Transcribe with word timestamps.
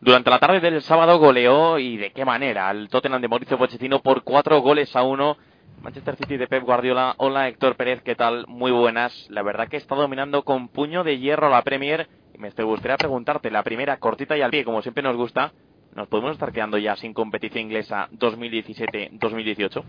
Durante 0.00 0.30
la 0.30 0.38
tarde 0.38 0.60
del 0.60 0.80
sábado 0.82 1.18
goleó 1.18 1.78
y 1.78 1.96
de 1.96 2.12
qué 2.12 2.24
manera 2.24 2.68
al 2.68 2.88
Tottenham 2.88 3.20
de 3.20 3.26
Mauricio 3.26 3.58
Pochettino 3.58 4.00
por 4.00 4.22
cuatro 4.22 4.60
goles 4.60 4.94
a 4.94 5.02
uno. 5.02 5.36
Manchester 5.82 6.14
City 6.14 6.36
de 6.36 6.46
Pep 6.46 6.62
Guardiola. 6.62 7.14
Hola 7.18 7.48
Héctor 7.48 7.74
Pérez, 7.74 8.00
¿qué 8.02 8.14
tal? 8.14 8.44
Muy 8.46 8.70
buenas. 8.70 9.26
La 9.28 9.42
verdad 9.42 9.66
que 9.68 9.76
está 9.76 9.96
dominando 9.96 10.44
con 10.44 10.68
puño 10.68 11.02
de 11.02 11.18
hierro 11.18 11.50
la 11.50 11.62
Premier. 11.62 12.08
Y 12.32 12.38
me 12.38 12.50
gustaría 12.50 12.96
preguntarte, 12.96 13.50
la 13.50 13.64
primera 13.64 13.96
cortita 13.96 14.36
y 14.36 14.42
al 14.42 14.52
pie, 14.52 14.64
como 14.64 14.82
siempre 14.82 15.02
nos 15.02 15.16
gusta, 15.16 15.52
¿nos 15.96 16.06
podemos 16.06 16.32
estar 16.32 16.52
quedando 16.52 16.78
ya 16.78 16.94
sin 16.94 17.12
competición 17.12 17.64
inglesa 17.64 18.08
2017-2018? 18.12 19.82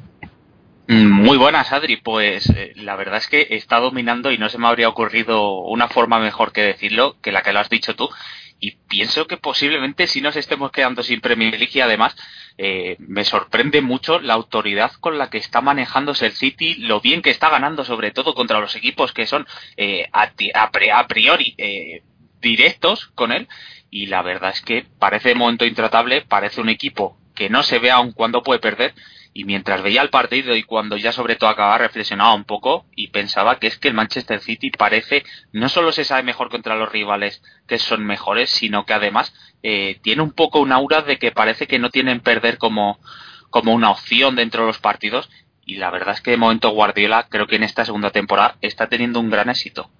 Mm, 0.87 1.11
muy 1.21 1.37
buenas, 1.37 1.71
Adri. 1.71 1.97
Pues 1.97 2.49
eh, 2.49 2.73
la 2.77 2.95
verdad 2.95 3.17
es 3.17 3.27
que 3.27 3.45
está 3.51 3.79
dominando 3.79 4.31
y 4.31 4.39
no 4.39 4.49
se 4.49 4.57
me 4.57 4.67
habría 4.67 4.89
ocurrido 4.89 5.59
una 5.61 5.87
forma 5.87 6.17
mejor 6.17 6.51
que 6.51 6.61
decirlo 6.61 7.17
que 7.21 7.31
la 7.31 7.43
que 7.43 7.53
lo 7.53 7.59
has 7.59 7.69
dicho 7.69 7.95
tú 7.95 8.09
y 8.59 8.71
pienso 8.71 9.25
que 9.27 9.37
posiblemente 9.37 10.07
si 10.07 10.21
nos 10.21 10.35
estemos 10.35 10.71
quedando 10.71 11.01
sin 11.03 11.21
Premier 11.21 11.57
League 11.57 11.81
además 11.81 12.15
eh, 12.57 12.97
me 12.99 13.23
sorprende 13.23 13.81
mucho 13.81 14.19
la 14.19 14.33
autoridad 14.33 14.91
con 14.99 15.17
la 15.17 15.29
que 15.29 15.37
está 15.37 15.61
manejándose 15.61 16.25
el 16.25 16.33
City, 16.33 16.75
lo 16.75 16.99
bien 16.99 17.21
que 17.21 17.29
está 17.29 17.49
ganando 17.49 17.85
sobre 17.85 18.11
todo 18.11 18.33
contra 18.33 18.59
los 18.59 18.75
equipos 18.75 19.13
que 19.13 19.25
son 19.25 19.47
eh, 19.77 20.09
a, 20.11 21.07
priori 21.07 21.55
eh, 21.57 22.03
directos 22.41 23.07
con 23.15 23.31
él. 23.31 23.47
Y 23.89 24.07
la 24.07 24.21
verdad 24.21 24.51
es 24.51 24.61
que 24.61 24.85
parece 24.99 25.29
de 25.29 25.35
momento 25.35 25.65
intratable, 25.65 26.21
parece 26.21 26.59
un 26.61 26.69
equipo 26.69 27.17
que 27.33 27.49
no 27.49 27.63
se 27.63 27.79
ve 27.79 27.91
aun 27.91 28.11
cuando 28.11 28.43
puede 28.43 28.59
perder 28.59 28.93
y 29.33 29.45
mientras 29.45 29.81
veía 29.81 30.01
el 30.01 30.09
partido 30.09 30.55
y 30.55 30.63
cuando 30.63 30.97
ya 30.97 31.11
sobre 31.11 31.35
todo 31.35 31.49
acababa 31.49 31.77
reflexionaba 31.77 32.33
un 32.33 32.45
poco 32.45 32.85
y 32.95 33.09
pensaba 33.09 33.59
que 33.59 33.67
es 33.67 33.77
que 33.77 33.87
el 33.87 33.93
Manchester 33.93 34.39
City 34.39 34.71
parece 34.71 35.23
no 35.51 35.69
solo 35.69 35.91
se 35.91 36.03
sabe 36.03 36.23
mejor 36.23 36.49
contra 36.49 36.75
los 36.75 36.91
rivales 36.91 37.41
que 37.67 37.77
son 37.77 38.05
mejores, 38.05 38.49
sino 38.49 38.85
que 38.85 38.93
además 38.93 39.33
eh, 39.61 39.99
tiene 40.01 40.21
un 40.21 40.31
poco 40.31 40.59
un 40.59 40.71
aura 40.71 41.01
de 41.01 41.17
que 41.17 41.31
parece 41.31 41.67
que 41.67 41.79
no 41.79 41.89
tienen 41.89 42.21
perder 42.21 42.57
como, 42.57 42.99
como 43.49 43.73
una 43.73 43.91
opción 43.91 44.35
dentro 44.35 44.63
de 44.63 44.67
los 44.67 44.79
partidos. 44.79 45.29
Y 45.65 45.75
la 45.75 45.91
verdad 45.91 46.15
es 46.15 46.21
que 46.21 46.31
de 46.31 46.37
momento 46.37 46.69
Guardiola 46.71 47.27
creo 47.29 47.45
que 47.45 47.57
en 47.57 47.63
esta 47.63 47.85
segunda 47.85 48.09
temporada 48.09 48.57
está 48.61 48.87
teniendo 48.87 49.19
un 49.19 49.29
gran 49.29 49.49
éxito 49.49 49.91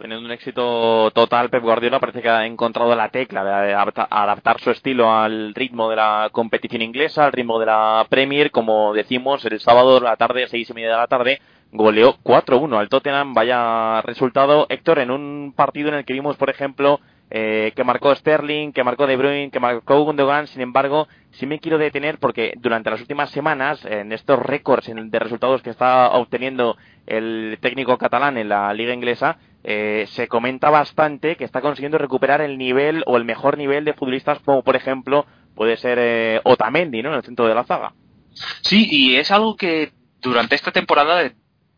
teniendo 0.00 0.24
un 0.24 0.32
éxito 0.32 1.10
total, 1.12 1.50
Pep 1.50 1.62
Guardiola 1.62 2.00
parece 2.00 2.22
que 2.22 2.28
ha 2.28 2.46
encontrado 2.46 2.94
la 2.96 3.10
tecla 3.10 3.44
de 3.62 3.74
adaptar 3.74 4.58
su 4.60 4.70
estilo 4.70 5.12
al 5.12 5.54
ritmo 5.54 5.90
de 5.90 5.96
la 5.96 6.30
competición 6.32 6.82
inglesa, 6.82 7.26
al 7.26 7.32
ritmo 7.32 7.60
de 7.60 7.66
la 7.66 8.06
Premier, 8.08 8.50
como 8.50 8.94
decimos, 8.94 9.44
el 9.44 9.60
sábado 9.60 9.98
a 9.98 10.00
la 10.00 10.16
tarde, 10.16 10.48
seis 10.48 10.70
y 10.70 10.72
media 10.72 10.92
de 10.92 10.96
la 10.96 11.06
tarde, 11.06 11.40
goleó 11.70 12.16
4-1 12.24 12.78
al 12.78 12.88
Tottenham, 12.88 13.34
vaya 13.34 14.00
resultado, 14.02 14.66
Héctor, 14.70 15.00
en 15.00 15.10
un 15.10 15.52
partido 15.54 15.90
en 15.90 15.96
el 15.96 16.04
que 16.04 16.14
vimos, 16.14 16.36
por 16.36 16.48
ejemplo, 16.48 17.00
eh, 17.30 17.72
que 17.76 17.84
marcó 17.84 18.12
Sterling, 18.14 18.72
que 18.72 18.82
marcó 18.82 19.06
De 19.06 19.16
Bruyne, 19.16 19.50
que 19.50 19.60
marcó 19.60 20.02
Gundogan, 20.02 20.48
sin 20.48 20.62
embargo, 20.62 21.06
sí 21.30 21.46
me 21.46 21.60
quiero 21.60 21.78
detener 21.78 22.18
porque 22.18 22.54
durante 22.56 22.90
las 22.90 23.00
últimas 23.00 23.30
semanas, 23.30 23.84
en 23.84 24.12
estos 24.12 24.40
récords 24.40 24.90
de 24.92 25.18
resultados 25.18 25.62
que 25.62 25.70
está 25.70 26.10
obteniendo 26.10 26.76
el 27.06 27.58
técnico 27.60 27.98
catalán 27.98 28.36
en 28.36 28.48
la 28.48 28.72
liga 28.74 28.94
inglesa, 28.94 29.38
eh, 29.62 30.06
se 30.08 30.28
comenta 30.28 30.70
bastante 30.70 31.36
que 31.36 31.44
está 31.44 31.60
consiguiendo 31.60 31.98
recuperar 31.98 32.40
el 32.40 32.56
nivel 32.56 33.02
o 33.06 33.16
el 33.16 33.24
mejor 33.24 33.58
nivel 33.58 33.84
de 33.84 33.92
futbolistas 33.92 34.38
como 34.40 34.62
por 34.62 34.76
ejemplo 34.76 35.26
puede 35.54 35.76
ser 35.76 35.98
eh, 36.00 36.40
Otamendi, 36.44 37.02
¿no? 37.02 37.10
En 37.10 37.16
el 37.16 37.22
centro 37.22 37.46
de 37.46 37.54
la 37.54 37.64
zaga. 37.64 37.92
Sí, 38.62 38.88
y 38.90 39.16
es 39.16 39.30
algo 39.30 39.56
que 39.56 39.92
durante 40.20 40.54
esta 40.54 40.70
temporada 40.70 41.30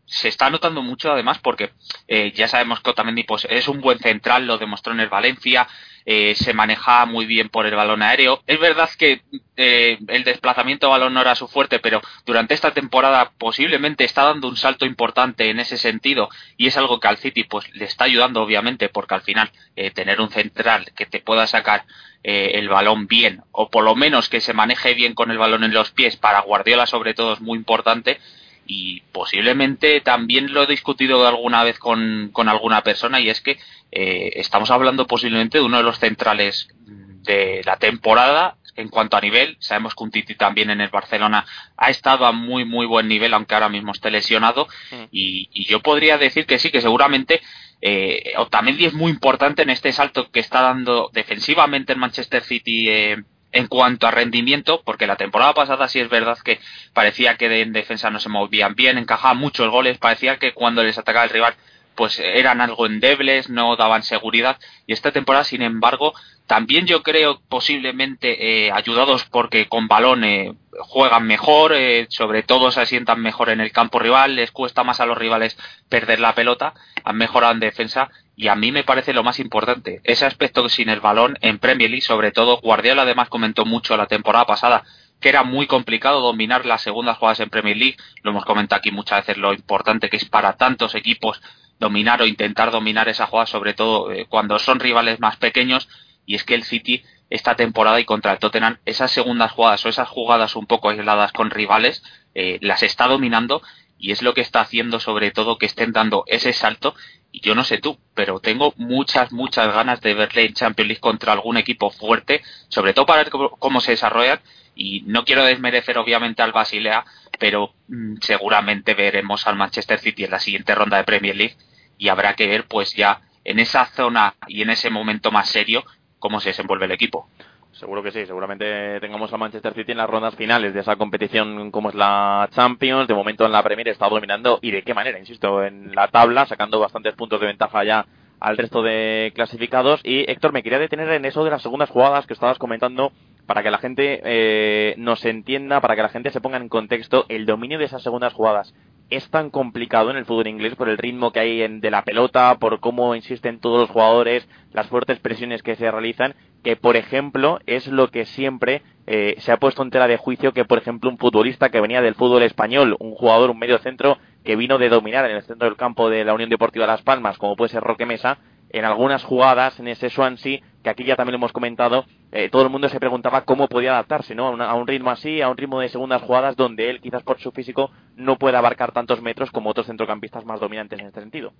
se 0.05 0.27
está 0.27 0.49
notando 0.49 0.81
mucho 0.81 1.11
además 1.11 1.39
porque 1.39 1.71
eh, 2.07 2.31
ya 2.35 2.47
sabemos 2.47 2.81
que 2.81 2.89
Otamendi 2.89 3.23
pues, 3.23 3.47
es 3.49 3.67
un 3.67 3.81
buen 3.81 3.99
central, 3.99 4.45
lo 4.45 4.57
demostró 4.57 4.93
en 4.93 4.99
el 4.99 5.09
Valencia, 5.09 5.67
eh, 6.05 6.35
se 6.35 6.53
maneja 6.53 7.05
muy 7.05 7.25
bien 7.25 7.47
por 7.49 7.65
el 7.65 7.75
balón 7.75 8.01
aéreo. 8.01 8.43
Es 8.45 8.59
verdad 8.59 8.89
que 8.97 9.21
eh, 9.55 9.97
el 10.07 10.23
desplazamiento 10.23 10.87
de 10.87 10.91
balón 10.91 11.13
no 11.13 11.21
era 11.21 11.35
su 11.35 11.47
fuerte, 11.47 11.79
pero 11.79 12.01
durante 12.25 12.53
esta 12.53 12.73
temporada 12.73 13.31
posiblemente 13.37 14.03
está 14.03 14.23
dando 14.23 14.49
un 14.49 14.57
salto 14.57 14.85
importante 14.85 15.49
en 15.49 15.59
ese 15.59 15.77
sentido 15.77 16.29
y 16.57 16.67
es 16.67 16.77
algo 16.77 16.99
que 16.99 17.07
al 17.07 17.17
City 17.17 17.45
pues 17.45 17.73
le 17.73 17.85
está 17.85 18.03
ayudando 18.05 18.41
obviamente 18.41 18.89
porque 18.89 19.15
al 19.15 19.21
final 19.21 19.51
eh, 19.75 19.91
tener 19.91 20.19
un 20.19 20.29
central 20.29 20.91
que 20.95 21.05
te 21.05 21.19
pueda 21.19 21.47
sacar 21.47 21.85
el 22.25 22.69
balón 22.69 23.07
bien 23.07 23.41
o 23.51 23.69
por 23.69 23.83
lo 23.83 23.95
menos 23.95 24.29
que 24.29 24.39
se 24.39 24.53
maneje 24.53 24.93
bien 24.93 25.13
con 25.13 25.29
el 25.29 25.37
balón 25.37 25.65
en 25.65 25.73
los 25.73 25.91
pies 25.91 26.15
para 26.15 26.39
Guardiola 26.39 26.85
sobre 26.85 27.13
todo 27.13 27.33
es 27.33 27.41
muy 27.41 27.57
importante 27.57 28.17
y 28.65 29.01
posiblemente 29.11 30.01
también 30.01 30.53
lo 30.53 30.63
he 30.63 30.67
discutido 30.67 31.27
alguna 31.27 31.63
vez 31.63 31.79
con, 31.79 32.29
con 32.31 32.49
alguna 32.49 32.81
persona 32.81 33.19
y 33.19 33.29
es 33.29 33.41
que 33.41 33.59
eh, 33.91 34.31
estamos 34.35 34.71
hablando 34.71 35.07
posiblemente 35.07 35.57
de 35.57 35.63
uno 35.63 35.77
de 35.77 35.83
los 35.83 35.99
centrales 35.99 36.67
de 36.85 37.61
la 37.65 37.77
temporada 37.77 38.57
en 38.75 38.89
cuanto 38.89 39.17
a 39.17 39.21
nivel. 39.21 39.57
Sabemos 39.59 39.95
que 39.95 40.03
un 40.03 40.11
Titi 40.11 40.35
también 40.35 40.69
en 40.69 40.81
el 40.81 40.89
Barcelona 40.89 41.45
ha 41.77 41.89
estado 41.89 42.25
a 42.25 42.31
muy, 42.31 42.65
muy 42.65 42.85
buen 42.85 43.07
nivel, 43.07 43.33
aunque 43.33 43.53
ahora 43.53 43.69
mismo 43.69 43.91
esté 43.91 44.09
lesionado. 44.09 44.67
Mm. 44.91 45.03
Y, 45.11 45.49
y, 45.53 45.65
yo 45.65 45.81
podría 45.81 46.17
decir 46.17 46.45
que 46.45 46.57
sí, 46.57 46.71
que 46.71 46.81
seguramente 46.81 47.41
eh, 47.81 48.33
Otamendi 48.37 48.85
es 48.85 48.93
muy 48.93 49.11
importante 49.11 49.61
en 49.61 49.69
este 49.69 49.91
salto 49.91 50.31
que 50.31 50.39
está 50.39 50.61
dando 50.61 51.09
defensivamente 51.13 51.93
en 51.93 51.99
Manchester 51.99 52.41
City 52.41 52.89
eh, 52.89 53.23
en 53.53 53.67
cuanto 53.67 54.07
a 54.07 54.11
rendimiento, 54.11 54.81
porque 54.83 55.07
la 55.07 55.15
temporada 55.15 55.53
pasada 55.53 55.87
sí 55.87 55.99
es 55.99 56.09
verdad 56.09 56.37
que 56.43 56.59
parecía 56.93 57.37
que 57.37 57.61
en 57.61 57.71
defensa 57.71 58.09
no 58.09 58.19
se 58.19 58.29
movían 58.29 58.75
bien, 58.75 58.97
encajaban 58.97 59.37
muchos 59.37 59.69
goles, 59.69 59.97
parecía 59.99 60.37
que 60.37 60.53
cuando 60.53 60.83
les 60.83 60.97
atacaba 60.97 61.25
el 61.25 61.31
rival 61.31 61.55
pues 61.95 62.19
eran 62.19 62.59
algo 62.59 62.87
endebles, 62.87 63.49
no 63.49 63.75
daban 63.75 64.01
seguridad 64.01 64.57
y 64.87 64.93
esta 64.93 65.11
temporada 65.11 65.43
sin 65.43 65.61
embargo 65.61 66.13
también 66.47 66.87
yo 66.87 67.03
creo 67.03 67.39
posiblemente 67.47 68.65
eh, 68.65 68.71
ayudados 68.71 69.25
porque 69.25 69.67
con 69.67 69.87
balón 69.87 70.23
eh, 70.23 70.53
juegan 70.79 71.25
mejor, 71.25 71.73
eh, 71.73 72.07
sobre 72.09 72.43
todo 72.43 72.71
se 72.71 72.81
asientan 72.81 73.21
mejor 73.21 73.49
en 73.49 73.61
el 73.61 73.71
campo 73.71 73.99
rival, 73.99 74.35
les 74.35 74.51
cuesta 74.51 74.83
más 74.83 74.99
a 74.99 75.05
los 75.05 75.17
rivales 75.17 75.57
perder 75.87 76.19
la 76.19 76.35
pelota, 76.35 76.73
han 77.03 77.15
mejorado 77.15 77.53
en 77.53 77.59
defensa 77.59 78.09
y 78.35 78.47
a 78.47 78.55
mí 78.55 78.71
me 78.71 78.83
parece 78.83 79.13
lo 79.13 79.23
más 79.23 79.39
importante, 79.39 80.01
ese 80.03 80.25
aspecto 80.25 80.67
sin 80.69 80.89
el 80.89 81.01
balón 81.01 81.37
en 81.41 81.59
Premier 81.59 81.89
League, 81.89 82.01
sobre 82.01 82.31
todo 82.31 82.59
Guardiola 82.61 83.03
además 83.03 83.29
comentó 83.29 83.65
mucho 83.65 83.95
la 83.97 84.07
temporada 84.07 84.45
pasada 84.45 84.83
que 85.19 85.29
era 85.29 85.43
muy 85.43 85.67
complicado 85.67 86.19
dominar 86.19 86.65
las 86.65 86.81
segundas 86.81 87.17
jugadas 87.17 87.39
en 87.39 87.49
Premier 87.49 87.77
League, 87.77 87.97
lo 88.23 88.31
hemos 88.31 88.43
comentado 88.43 88.79
aquí 88.79 88.91
muchas 88.91 89.21
veces 89.21 89.37
lo 89.37 89.53
importante 89.53 90.09
que 90.09 90.17
es 90.17 90.25
para 90.25 90.57
tantos 90.57 90.95
equipos 90.95 91.41
dominar 91.79 92.21
o 92.21 92.25
intentar 92.25 92.71
dominar 92.71 93.07
esa 93.07 93.27
jugada, 93.27 93.47
sobre 93.47 93.73
todo 93.73 94.11
eh, 94.11 94.25
cuando 94.27 94.59
son 94.59 94.79
rivales 94.79 95.19
más 95.19 95.37
pequeños, 95.37 95.87
y 96.25 96.35
es 96.35 96.43
que 96.43 96.55
el 96.55 96.63
City 96.63 97.03
esta 97.29 97.55
temporada 97.55 97.99
y 97.99 98.05
contra 98.05 98.31
el 98.31 98.39
Tottenham, 98.39 98.77
esas 98.85 99.11
segundas 99.11 99.51
jugadas 99.51 99.83
o 99.85 99.89
esas 99.89 100.07
jugadas 100.07 100.55
un 100.55 100.67
poco 100.67 100.89
aisladas 100.89 101.31
con 101.31 101.49
rivales, 101.49 102.03
eh, 102.35 102.59
las 102.61 102.83
está 102.83 103.07
dominando 103.07 103.63
y 104.03 104.11
es 104.11 104.21
lo 104.21 104.33
que 104.33 104.41
está 104.41 104.59
haciendo 104.59 104.99
sobre 104.99 105.31
todo 105.31 105.57
que 105.57 105.65
estén 105.65 105.93
dando 105.93 106.25
ese 106.27 106.51
salto 106.51 106.93
y 107.31 107.39
yo 107.39 107.55
no 107.55 107.63
sé 107.63 107.77
tú, 107.77 107.97
pero 108.13 108.41
tengo 108.41 108.73
muchas, 108.75 109.31
muchas 109.31 109.73
ganas 109.73 110.01
de 110.01 110.13
verle 110.13 110.43
en 110.43 110.53
Champions 110.53 110.89
League 110.89 110.99
contra 110.99 111.31
algún 111.31 111.55
equipo 111.55 111.89
fuerte, 111.89 112.43
sobre 112.67 112.93
todo 112.93 113.05
para 113.05 113.23
ver 113.23 113.31
cómo, 113.31 113.79
se 113.79 113.91
desarrollan 113.91 114.41
y 114.75 115.03
no 115.05 115.23
quiero 115.23 115.45
desmerecer 115.45 115.97
obviamente 115.97 116.41
al 116.41 116.51
Basilea, 116.51 117.05
pero 117.39 117.75
mm, 117.87 118.15
seguramente 118.19 118.93
veremos 118.93 119.47
al 119.47 119.55
Manchester 119.55 119.97
City 119.99 120.25
en 120.25 120.31
la 120.31 120.39
siguiente 120.39 120.75
ronda 120.75 120.97
de 120.97 121.05
Premier 121.05 121.37
League 121.37 121.55
y 121.97 122.09
habrá 122.09 122.33
que 122.33 122.47
ver 122.47 122.67
pues 122.67 122.93
ya 122.95 123.21
en 123.45 123.59
esa 123.59 123.85
zona 123.85 124.35
y 124.49 124.63
en 124.63 124.69
ese 124.69 124.89
momento 124.89 125.31
más 125.31 125.47
serio 125.47 125.85
cómo 126.19 126.41
se 126.41 126.49
desenvuelve 126.49 126.87
el 126.87 126.91
equipo. 126.91 127.29
Seguro 127.73 128.03
que 128.03 128.11
sí, 128.11 128.25
seguramente 128.27 128.99
tengamos 128.99 129.33
a 129.33 129.37
Manchester 129.37 129.73
City 129.73 129.93
en 129.93 129.97
las 129.97 130.09
rondas 130.09 130.35
finales 130.35 130.75
de 130.75 130.81
esa 130.81 130.95
competición 130.95 131.71
como 131.71 131.89
es 131.89 131.95
la 131.95 132.47
Champions. 132.51 133.07
De 133.07 133.15
momento 133.15 133.45
en 133.45 133.51
la 133.51 133.63
Premier 133.63 133.87
está 133.87 134.07
dominando 134.07 134.59
y 134.61 134.69
de 134.69 134.83
qué 134.83 134.93
manera, 134.93 135.17
insisto, 135.17 135.63
en 135.63 135.93
la 135.95 136.07
tabla, 136.07 136.45
sacando 136.45 136.79
bastantes 136.79 137.15
puntos 137.15 137.41
de 137.41 137.47
ventaja 137.47 137.83
ya 137.83 138.05
al 138.39 138.57
resto 138.57 138.83
de 138.83 139.31
clasificados. 139.33 140.01
Y 140.03 140.29
Héctor, 140.29 140.53
me 140.53 140.61
quería 140.61 140.77
detener 140.77 141.09
en 141.09 141.25
eso 141.25 141.43
de 141.43 141.49
las 141.49 141.63
segundas 141.63 141.89
jugadas 141.89 142.27
que 142.27 142.33
estabas 142.33 142.59
comentando 142.59 143.11
para 143.47 143.63
que 143.63 143.71
la 143.71 143.79
gente 143.79 144.21
eh, 144.23 144.93
nos 144.97 145.25
entienda, 145.25 145.81
para 145.81 145.95
que 145.95 146.03
la 146.03 146.09
gente 146.09 146.29
se 146.29 146.41
ponga 146.41 146.57
en 146.57 146.69
contexto 146.69 147.25
el 147.27 147.47
dominio 147.47 147.79
de 147.79 147.85
esas 147.85 148.03
segundas 148.03 148.33
jugadas 148.33 148.73
es 149.09 149.29
tan 149.29 149.49
complicado 149.49 150.09
en 150.09 150.17
el 150.17 150.25
fútbol 150.25 150.47
inglés 150.47 150.75
por 150.75 150.89
el 150.89 150.97
ritmo 150.97 151.31
que 151.31 151.39
hay 151.39 151.61
en, 151.61 151.81
de 151.81 151.91
la 151.91 152.03
pelota, 152.03 152.57
por 152.59 152.79
cómo 152.79 153.15
insisten 153.15 153.59
todos 153.59 153.81
los 153.81 153.89
jugadores, 153.89 154.47
las 154.71 154.87
fuertes 154.87 155.19
presiones 155.19 155.61
que 155.61 155.75
se 155.75 155.89
realizan, 155.91 156.35
que 156.63 156.75
por 156.75 156.95
ejemplo 156.95 157.59
es 157.65 157.87
lo 157.87 158.09
que 158.09 158.25
siempre 158.25 158.81
eh, 159.05 159.35
se 159.39 159.51
ha 159.51 159.57
puesto 159.57 159.83
en 159.83 159.89
tela 159.91 160.07
de 160.07 160.17
juicio 160.17 160.53
que 160.53 160.65
por 160.65 160.77
ejemplo 160.77 161.09
un 161.09 161.17
futbolista 161.17 161.69
que 161.69 161.81
venía 161.81 162.01
del 162.01 162.15
fútbol 162.15 162.43
español, 162.43 162.95
un 162.99 163.13
jugador, 163.15 163.49
un 163.49 163.59
medio 163.59 163.77
centro 163.79 164.17
que 164.43 164.55
vino 164.55 164.77
de 164.77 164.89
dominar 164.89 165.25
en 165.29 165.35
el 165.35 165.43
centro 165.43 165.67
del 165.67 165.77
campo 165.77 166.09
de 166.09 166.23
la 166.23 166.33
Unión 166.33 166.49
Deportiva 166.49 166.87
Las 166.87 167.01
Palmas, 167.01 167.37
como 167.37 167.55
puede 167.55 167.69
ser 167.69 167.83
Roque 167.83 168.05
Mesa, 168.05 168.39
en 168.69 168.85
algunas 168.85 169.23
jugadas 169.23 169.79
en 169.79 169.87
ese 169.87 170.09
Swansea, 170.09 170.59
que 170.83 170.89
aquí 170.89 171.03
ya 171.03 171.15
también 171.15 171.33
lo 171.33 171.37
hemos 171.37 171.53
comentado, 171.53 172.05
eh, 172.31 172.49
todo 172.49 172.63
el 172.63 172.69
mundo 172.69 172.89
se 172.89 172.99
preguntaba 172.99 173.45
cómo 173.45 173.67
podía 173.67 173.91
adaptarse 173.91 174.33
¿no? 174.33 174.47
A, 174.61 174.73
un 174.73 174.87
ritmo 174.87 175.11
así, 175.11 175.41
a 175.41 175.49
un 175.49 175.57
ritmo 175.57 175.79
de 175.79 175.89
segundas 175.89 176.23
jugadas 176.23 176.55
donde 176.55 176.89
él 176.89 176.99
quizás 176.99 177.21
por 177.23 177.39
su 177.39 177.51
físico 177.51 177.91
no 178.15 178.37
puede 178.37 178.57
abarcar 178.57 178.91
tantos 178.91 179.21
metros 179.21 179.51
como 179.51 179.69
otros 179.69 179.85
centrocampistas 179.85 180.43
más 180.43 180.59
dominantes 180.59 180.99
en 180.99 181.05
este 181.05 181.21
sentido. 181.21 181.53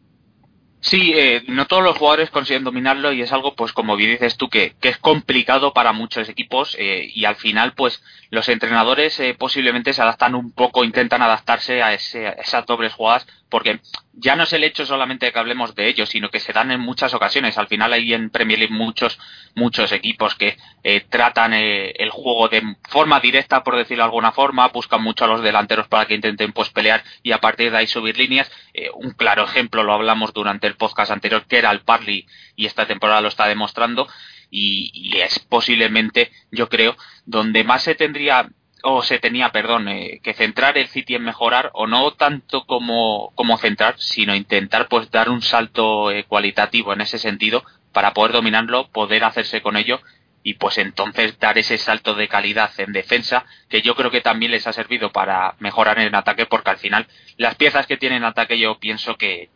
Sí, 0.85 1.13
eh, 1.15 1.43
no 1.47 1.65
todos 1.65 1.81
los 1.81 1.97
jugadores 1.97 2.29
consiguen 2.29 2.65
dominarlo 2.65 3.13
y 3.13 3.21
es 3.21 3.31
algo, 3.31 3.55
pues 3.55 3.71
como 3.71 3.95
bien 3.95 4.11
dices 4.11 4.35
tú, 4.35 4.49
que, 4.49 4.75
que 4.81 4.89
es 4.89 4.97
complicado 4.97 5.73
para 5.73 5.93
muchos 5.93 6.27
equipos 6.27 6.75
eh, 6.77 7.09
y 7.15 7.23
al 7.23 7.37
final, 7.37 7.73
pues 7.73 8.03
los 8.31 8.49
entrenadores 8.49 9.17
eh, 9.21 9.33
posiblemente 9.33 9.93
se 9.93 10.01
adaptan 10.01 10.35
un 10.35 10.51
poco, 10.51 10.83
intentan 10.83 11.21
adaptarse 11.21 11.81
a, 11.81 11.93
ese, 11.93 12.27
a 12.27 12.31
esas 12.31 12.65
dobles 12.65 12.91
jugadas 12.93 13.25
porque 13.53 13.81
ya 14.13 14.35
no 14.35 14.45
es 14.45 14.53
el 14.53 14.63
hecho 14.63 14.83
solamente 14.83 15.27
de 15.27 15.31
que 15.31 15.37
hablemos 15.37 15.75
de 15.75 15.87
ellos, 15.87 16.09
sino 16.09 16.31
que 16.31 16.39
se 16.39 16.53
dan 16.53 16.71
en 16.71 16.79
muchas 16.79 17.13
ocasiones. 17.13 17.55
Al 17.59 17.67
final 17.67 17.93
hay 17.93 18.11
en 18.11 18.31
Premier 18.31 18.57
League 18.57 18.73
muchos, 18.73 19.19
muchos 19.53 19.91
equipos 19.91 20.33
que 20.33 20.57
eh, 20.83 21.05
tratan 21.07 21.53
eh, 21.53 21.91
el 21.99 22.09
juego 22.09 22.49
de 22.49 22.63
forma 22.89 23.19
directa, 23.19 23.63
por 23.63 23.75
decirlo 23.75 24.01
de 24.01 24.07
alguna 24.07 24.31
forma, 24.31 24.69
buscan 24.69 25.03
mucho 25.03 25.25
a 25.25 25.27
los 25.27 25.43
delanteros 25.43 25.87
para 25.87 26.07
que 26.07 26.15
intenten 26.15 26.51
pues 26.51 26.71
pelear 26.71 27.03
y 27.21 27.31
a 27.31 27.37
partir 27.37 27.69
de 27.69 27.77
ahí 27.77 27.85
subir 27.85 28.17
líneas. 28.17 28.51
Eh, 28.73 28.89
un 28.91 29.11
claro 29.11 29.43
ejemplo 29.43 29.83
lo 29.83 29.93
hablamos 29.93 30.33
durante 30.33 30.65
el 30.65 30.73
podcast 30.75 31.11
anterior, 31.11 31.45
que 31.45 31.59
era 31.59 31.69
el 31.69 31.81
Parley, 31.81 32.25
y 32.55 32.65
esta 32.65 32.87
temporada 32.87 33.21
lo 33.21 33.27
está 33.27 33.47
demostrando. 33.47 34.07
Y, 34.49 34.89
y 34.95 35.21
es 35.21 35.37
posiblemente, 35.37 36.31
yo 36.49 36.69
creo, 36.69 36.97
donde 37.27 37.63
más 37.63 37.83
se 37.83 37.93
tendría 37.93 38.49
o 38.85 39.01
se 39.01 39.17
tenía, 39.17 39.49
perdón, 39.49 39.87
eh, 39.87 40.19
que 40.21 40.33
centrar 40.33 40.77
el 40.77 40.89
City 40.89 41.15
en 41.15 41.23
mejorar, 41.23 41.71
o 41.73 41.87
no 41.87 42.11
tanto 42.11 42.65
como, 42.65 43.31
como 43.33 43.57
centrar, 43.57 43.95
sino 43.97 44.35
intentar 44.35 44.89
pues 44.89 45.09
dar 45.09 45.29
un 45.29 45.41
salto 45.41 46.11
eh, 46.11 46.25
cualitativo 46.25 46.91
en 46.91 46.99
ese 46.99 47.17
sentido 47.17 47.63
para 47.93 48.13
poder 48.13 48.33
dominarlo, 48.33 48.89
poder 48.89 49.23
hacerse 49.23 49.61
con 49.61 49.77
ello 49.77 50.01
y 50.43 50.55
pues 50.55 50.77
entonces 50.77 51.39
dar 51.39 51.57
ese 51.57 51.77
salto 51.77 52.13
de 52.13 52.27
calidad 52.27 52.71
en 52.77 52.91
defensa 52.91 53.45
que 53.69 53.81
yo 53.81 53.95
creo 53.95 54.11
que 54.11 54.19
también 54.19 54.51
les 54.51 54.67
ha 54.67 54.73
servido 54.73 55.13
para 55.13 55.55
mejorar 55.59 55.99
en 55.99 56.13
ataque 56.13 56.45
porque 56.45 56.71
al 56.71 56.77
final 56.77 57.07
las 57.37 57.55
piezas 57.55 57.87
que 57.87 57.95
tienen 57.95 58.17
en 58.17 58.25
ataque 58.25 58.59
yo 58.59 58.77
pienso 58.79 59.15
que 59.15 59.49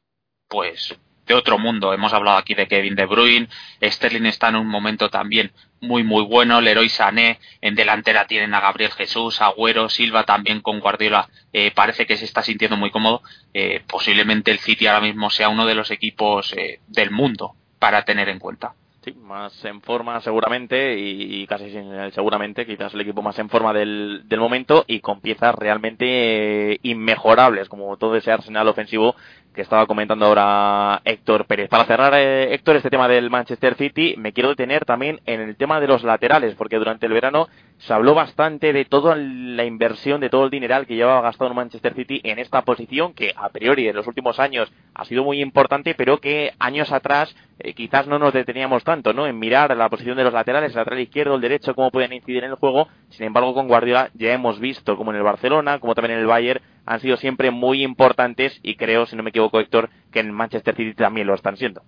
pues 0.48 0.98
de 1.28 1.34
otro 1.34 1.60
mundo. 1.60 1.94
Hemos 1.94 2.14
hablado 2.14 2.38
aquí 2.38 2.56
de 2.56 2.68
Kevin 2.68 2.96
De 2.96 3.06
Bruyne, 3.06 3.48
Sterling 3.82 4.26
está 4.26 4.50
en 4.50 4.56
un 4.56 4.68
momento 4.68 5.10
también 5.10 5.52
muy 5.82 6.04
muy 6.04 6.24
bueno, 6.24 6.62
Leroy 6.62 6.90
Sané, 6.90 7.40
en 7.62 7.76
delantera 7.76 8.26
tienen 8.26 8.54
a 8.54 8.62
Gabriel 8.62 8.92
Jesús, 8.92 9.42
Agüero, 9.42 9.90
Silva 9.90 10.24
también 10.24 10.62
con 10.62 10.80
Guardiola, 10.80 11.30
eh, 11.54 11.72
parece 11.72 12.06
que 12.06 12.18
se 12.18 12.26
está 12.26 12.42
sintiendo 12.42 12.78
muy 12.78 12.92
cómodo. 12.92 13.22
Eh, 13.54 13.84
posiblemente 13.88 14.52
el 14.52 14.60
City 14.60 14.88
ahora 14.88 15.02
mismo 15.02 15.30
sea 15.30 15.50
uno 15.50 15.66
de 15.66 15.76
los 15.76 15.92
equipos 15.92 16.54
eh, 16.54 16.80
del 16.88 17.12
mundo 17.12 17.56
para 17.80 18.04
tener 18.04 18.30
en 18.30 18.40
cuenta. 18.40 18.74
Sí, 19.04 19.14
más 19.14 19.64
en 19.64 19.82
forma 19.82 20.20
seguramente 20.20 20.98
y, 20.98 21.48
casi 21.48 21.70
sin 21.70 21.94
el 21.94 22.12
seguramente, 22.12 22.66
quizás 22.66 22.94
el 22.94 23.00
equipo 23.00 23.22
más 23.22 23.40
en 23.40 23.48
forma 23.48 23.72
del, 23.72 24.24
del 24.26 24.40
momento 24.42 24.84
y 24.86 25.00
con 25.00 25.22
piezas 25.22 25.56
realmente 25.56 26.78
inmejorables, 26.84 27.70
como 27.70 27.96
todo 27.96 28.18
ese 28.18 28.32
arsenal 28.32 28.68
ofensivo 28.68 29.16
que 29.58 29.64
estaba 29.64 29.88
comentando 29.88 30.28
ahora 30.28 31.02
Héctor 31.04 31.46
Pérez. 31.48 31.68
Para 31.68 31.86
cerrar, 31.86 32.14
eh, 32.16 32.54
Héctor, 32.54 32.76
este 32.76 32.92
tema 32.92 33.08
del 33.08 33.32
Manchester 33.32 33.74
City, 33.74 34.14
me 34.16 34.32
quiero 34.32 34.50
detener 34.50 34.86
también 34.86 35.20
en 35.26 35.42
el 35.42 35.56
tema 35.56 35.80
de 35.80 35.88
los 35.88 36.04
laterales, 36.04 36.54
porque 36.54 36.78
durante 36.78 37.08
el 37.08 37.14
verano 37.14 37.48
se 37.80 37.92
habló 37.92 38.14
bastante 38.14 38.72
de 38.72 38.86
toda 38.86 39.16
la 39.16 39.66
inversión, 39.66 40.22
de 40.22 40.30
todo 40.30 40.46
el 40.46 40.52
dineral 40.52 40.86
que 40.86 40.96
llevaba 40.96 41.22
gastado 41.22 41.50
el 41.50 41.56
Manchester 41.56 41.96
City 41.96 42.22
en 42.24 42.38
esta 42.38 42.62
posición, 42.62 43.16
que 43.16 43.34
a 43.36 43.50
priori 43.50 43.88
en 43.88 43.96
los 43.96 44.06
últimos 44.06 44.40
años 44.40 44.72
ha 44.94 45.06
sido 45.06 45.24
muy 45.24 45.42
importante, 45.42 45.96
pero 45.96 46.20
que 46.20 46.54
años 46.60 46.92
atrás 46.92 47.36
eh, 47.58 47.74
quizás 47.74 48.06
no 48.06 48.20
nos 48.20 48.34
deteníamos 48.34 48.84
tanto, 48.84 49.12
¿no? 49.12 49.26
En 49.26 49.40
mirar 49.40 49.76
la 49.76 49.90
posición 49.90 50.18
de 50.18 50.24
los 50.24 50.34
laterales, 50.34 50.70
el 50.74 50.78
lateral 50.78 51.00
izquierdo, 51.00 51.34
el 51.34 51.42
derecho, 51.42 51.74
cómo 51.74 51.90
pueden 51.90 52.14
incidir 52.14 52.44
en 52.44 52.52
el 52.52 52.58
juego. 52.58 52.90
Sin 53.10 53.26
embargo, 53.26 53.56
con 53.56 53.68
Guardiola 53.68 54.12
ya 54.14 54.34
hemos 54.34 54.60
visto, 54.60 54.96
como 54.96 55.10
en 55.10 55.18
el 55.18 55.24
Barcelona, 55.24 55.80
como 55.80 55.96
también 55.96 56.14
en 56.14 56.20
el 56.20 56.28
Bayern, 56.28 56.62
han 56.88 57.02
sido 57.02 57.18
siempre 57.18 57.52
muy 57.52 57.84
importantes 57.84 58.60
y 58.64 58.76
creo, 58.76 59.06
si 59.06 59.16
no 59.18 59.22
me 59.22 59.32
equivoco, 59.32 59.60
Héctor, 59.60 59.90
que 60.12 60.22
en 60.22 60.32
Manchester 60.32 60.74
City 60.74 60.94
también 60.94 61.28
lo 61.28 61.36
están 61.36 61.58
siendo. 61.58 61.84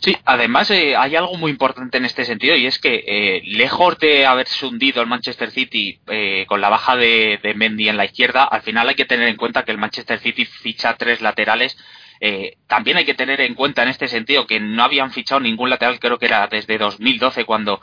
Sí, 0.00 0.16
además 0.26 0.70
eh, 0.70 0.96
hay 0.96 1.16
algo 1.16 1.36
muy 1.36 1.50
importante 1.50 1.96
en 1.96 2.04
este 2.04 2.24
sentido 2.24 2.54
y 2.56 2.66
es 2.66 2.78
que 2.78 3.04
eh, 3.06 3.42
lejos 3.46 3.98
de 3.98 4.26
haberse 4.26 4.66
hundido 4.66 5.00
el 5.00 5.08
Manchester 5.08 5.50
City 5.50 6.00
eh, 6.08 6.44
con 6.46 6.60
la 6.60 6.68
baja 6.68 6.96
de, 6.96 7.40
Mendy 7.56 7.88
en 7.88 7.96
la 7.96 8.04
izquierda, 8.04 8.44
al 8.44 8.62
final 8.62 8.88
hay 8.88 8.96
que 8.96 9.06
tener 9.06 9.28
en 9.28 9.36
cuenta 9.36 9.64
que 9.64 9.72
el 9.72 9.78
Manchester 9.78 10.18
City 10.18 10.44
ficha 10.44 10.94
tres 10.96 11.22
laterales. 11.22 11.78
Eh, 12.20 12.56
también 12.66 12.96
hay 12.96 13.04
que 13.04 13.14
tener 13.14 13.40
en 13.40 13.54
cuenta 13.54 13.84
en 13.84 13.88
este 13.88 14.08
sentido 14.08 14.46
que 14.46 14.58
no 14.58 14.82
habían 14.82 15.12
fichado 15.12 15.40
ningún 15.40 15.70
lateral, 15.70 16.00
creo 16.00 16.18
que 16.18 16.26
era 16.26 16.48
desde 16.48 16.76
2012 16.76 17.44
cuando 17.44 17.80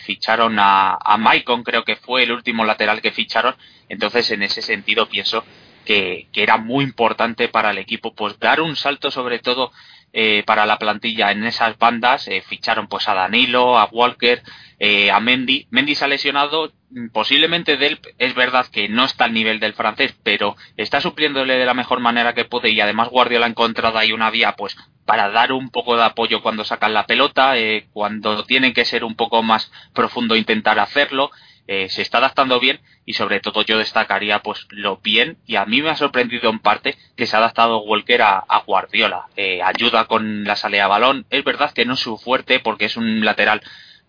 ficharon 0.00 0.58
a, 0.58 0.96
a 1.00 1.18
Maicon, 1.18 1.62
creo 1.62 1.84
que 1.84 1.96
fue 1.96 2.22
el 2.22 2.32
último 2.32 2.64
lateral 2.64 3.02
que 3.02 3.12
ficharon. 3.12 3.54
Entonces, 3.90 4.30
en 4.30 4.42
ese 4.42 4.62
sentido, 4.62 5.06
pienso 5.06 5.44
que, 5.88 6.28
era 6.34 6.58
muy 6.58 6.84
importante 6.84 7.48
para 7.48 7.70
el 7.70 7.78
equipo 7.78 8.14
pues 8.14 8.38
dar 8.38 8.60
un 8.60 8.76
salto 8.76 9.10
sobre 9.10 9.38
todo 9.38 9.72
eh, 10.12 10.42
para 10.46 10.66
la 10.66 10.78
plantilla 10.78 11.32
en 11.32 11.44
esas 11.44 11.78
bandas 11.78 12.28
eh, 12.28 12.42
ficharon 12.46 12.88
pues 12.88 13.08
a 13.08 13.14
Danilo 13.14 13.78
a 13.78 13.86
Walker 13.86 14.42
eh, 14.78 15.10
a 15.10 15.18
Mendy. 15.18 15.66
Mendy 15.70 15.94
se 15.94 16.04
ha 16.04 16.08
lesionado 16.08 16.72
posiblemente 17.12 17.78
Delp 17.78 18.04
es 18.18 18.34
verdad 18.34 18.66
que 18.66 18.88
no 18.88 19.04
está 19.04 19.24
al 19.24 19.32
nivel 19.32 19.60
del 19.60 19.72
francés 19.72 20.14
pero 20.22 20.56
está 20.76 21.00
supliéndole 21.00 21.56
de 21.56 21.66
la 21.66 21.74
mejor 21.74 22.00
manera 22.00 22.34
que 22.34 22.44
puede 22.44 22.68
y 22.70 22.80
además 22.82 23.08
Guardiola 23.08 23.46
ha 23.46 23.50
encontrado 23.50 23.96
ahí 23.96 24.12
una 24.12 24.30
vía 24.30 24.56
pues 24.56 24.76
para 25.06 25.30
dar 25.30 25.52
un 25.52 25.70
poco 25.70 25.96
de 25.96 26.04
apoyo 26.04 26.42
cuando 26.42 26.64
sacan 26.64 26.92
la 26.92 27.06
pelota 27.06 27.54
cuando 27.94 28.44
tienen 28.44 28.74
que 28.74 28.84
ser 28.84 29.04
un 29.04 29.14
poco 29.14 29.42
más 29.42 29.72
profundo 29.94 30.36
intentar 30.36 30.78
hacerlo 30.78 31.30
eh, 31.70 31.90
se 31.90 32.00
está 32.00 32.16
adaptando 32.16 32.58
bien 32.58 32.80
y 33.04 33.12
sobre 33.12 33.40
todo 33.40 33.60
yo 33.60 33.76
destacaría 33.76 34.38
pues 34.38 34.66
lo 34.70 34.96
bien 34.96 35.36
y 35.46 35.56
a 35.56 35.66
mí 35.66 35.82
me 35.82 35.90
ha 35.90 35.96
sorprendido 35.96 36.48
en 36.48 36.60
parte 36.60 36.96
que 37.14 37.26
se 37.26 37.36
ha 37.36 37.40
adaptado 37.40 37.82
Walker 37.82 38.22
a, 38.22 38.62
Guardiola. 38.66 39.26
Eh, 39.36 39.60
ayuda 39.62 40.06
con 40.06 40.44
la 40.44 40.56
salida 40.56 40.84
de 40.84 40.88
balón. 40.88 41.26
Es 41.28 41.44
verdad 41.44 41.70
que 41.72 41.84
no 41.84 41.92
es 41.92 42.00
su 42.00 42.16
fuerte 42.16 42.60
porque 42.60 42.86
es 42.86 42.96
un 42.96 43.22
lateral 43.22 43.60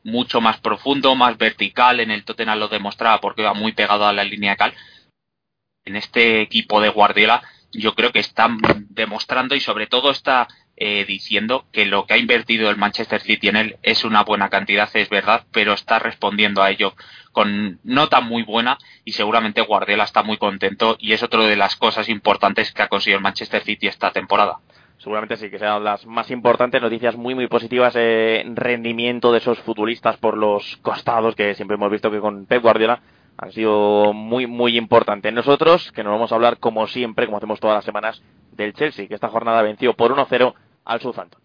mucho 0.05 0.39
más 0.39 0.61
profundo 0.61 1.15
más 1.15 1.37
vertical. 1.37 1.99
En 1.99 2.11
el 2.11 2.23
Tottenham 2.23 2.59
lo 2.59 2.69
demostraba 2.69 3.19
porque 3.19 3.43
va 3.43 3.53
muy 3.53 3.73
pegado 3.73 4.07
a 4.07 4.13
la 4.13 4.23
línea 4.23 4.55
cal. 4.55 4.73
En 5.83 5.97
este 5.97 6.41
equipo 6.41 6.79
de 6.79 6.87
Guardiola 6.87 7.43
yo 7.73 7.93
creo 7.93 8.13
que 8.13 8.19
están 8.19 8.57
demostrando 8.89 9.53
y 9.53 9.59
sobre 9.59 9.87
todo 9.87 10.11
está 10.11 10.47
eh, 10.81 11.03
diciendo 11.05 11.65
que 11.73 11.85
lo 11.85 12.05
que 12.05 12.13
ha 12.13 12.17
invertido 12.17 12.69
el 12.69 12.77
Manchester 12.77 13.19
City 13.19 13.49
en 13.49 13.57
él 13.57 13.75
es 13.83 14.05
una 14.05 14.23
buena 14.23 14.47
cantidad, 14.47 14.89
es 14.93 15.09
verdad, 15.09 15.43
pero 15.51 15.73
está 15.73 15.99
respondiendo 15.99 16.63
a 16.63 16.71
ello 16.71 16.93
con 17.33 17.79
nota 17.83 18.21
muy 18.21 18.43
buena 18.43 18.77
y 19.03 19.11
seguramente 19.11 19.61
Guardiola 19.61 20.05
está 20.05 20.23
muy 20.23 20.37
contento 20.37 20.95
y 20.97 21.11
es 21.11 21.21
otra 21.21 21.43
de 21.43 21.57
las 21.57 21.75
cosas 21.75 22.07
importantes 22.07 22.71
que 22.71 22.81
ha 22.81 22.87
conseguido 22.87 23.17
el 23.17 23.23
Manchester 23.23 23.61
City 23.61 23.87
esta 23.87 24.11
temporada. 24.11 24.59
Seguramente 24.99 25.35
sí, 25.35 25.49
que 25.49 25.59
sean 25.59 25.83
las 25.83 26.05
más 26.05 26.31
importantes 26.31 26.81
noticias 26.81 27.17
muy 27.17 27.35
muy 27.35 27.47
positivas 27.47 27.93
eh, 27.97 28.45
rendimiento 28.55 29.33
de 29.33 29.39
esos 29.39 29.59
futbolistas 29.59 30.15
por 30.15 30.37
los 30.37 30.77
costados 30.77 31.35
que 31.35 31.55
siempre 31.55 31.75
hemos 31.75 31.91
visto 31.91 32.09
que 32.09 32.21
con 32.21 32.45
Pep 32.45 32.61
Guardiola 32.61 33.01
han 33.37 33.51
sido 33.51 34.13
muy 34.13 34.47
muy 34.47 34.77
importantes. 34.77 35.33
Nosotros, 35.33 35.91
que 35.91 36.05
nos 36.05 36.13
vamos 36.13 36.31
a 36.31 36.35
hablar 36.35 36.57
como 36.57 36.87
siempre, 36.87 37.25
como 37.25 37.37
hacemos 37.37 37.59
todas 37.59 37.75
las 37.75 37.85
semanas, 37.85 38.21
del 38.53 38.73
Chelsea, 38.73 39.07
que 39.07 39.15
esta 39.15 39.29
jornada 39.29 39.61
venció 39.61 39.93
por 39.93 40.13
1-0 40.13 40.53
al 40.85 41.01
Southampton. 41.01 41.41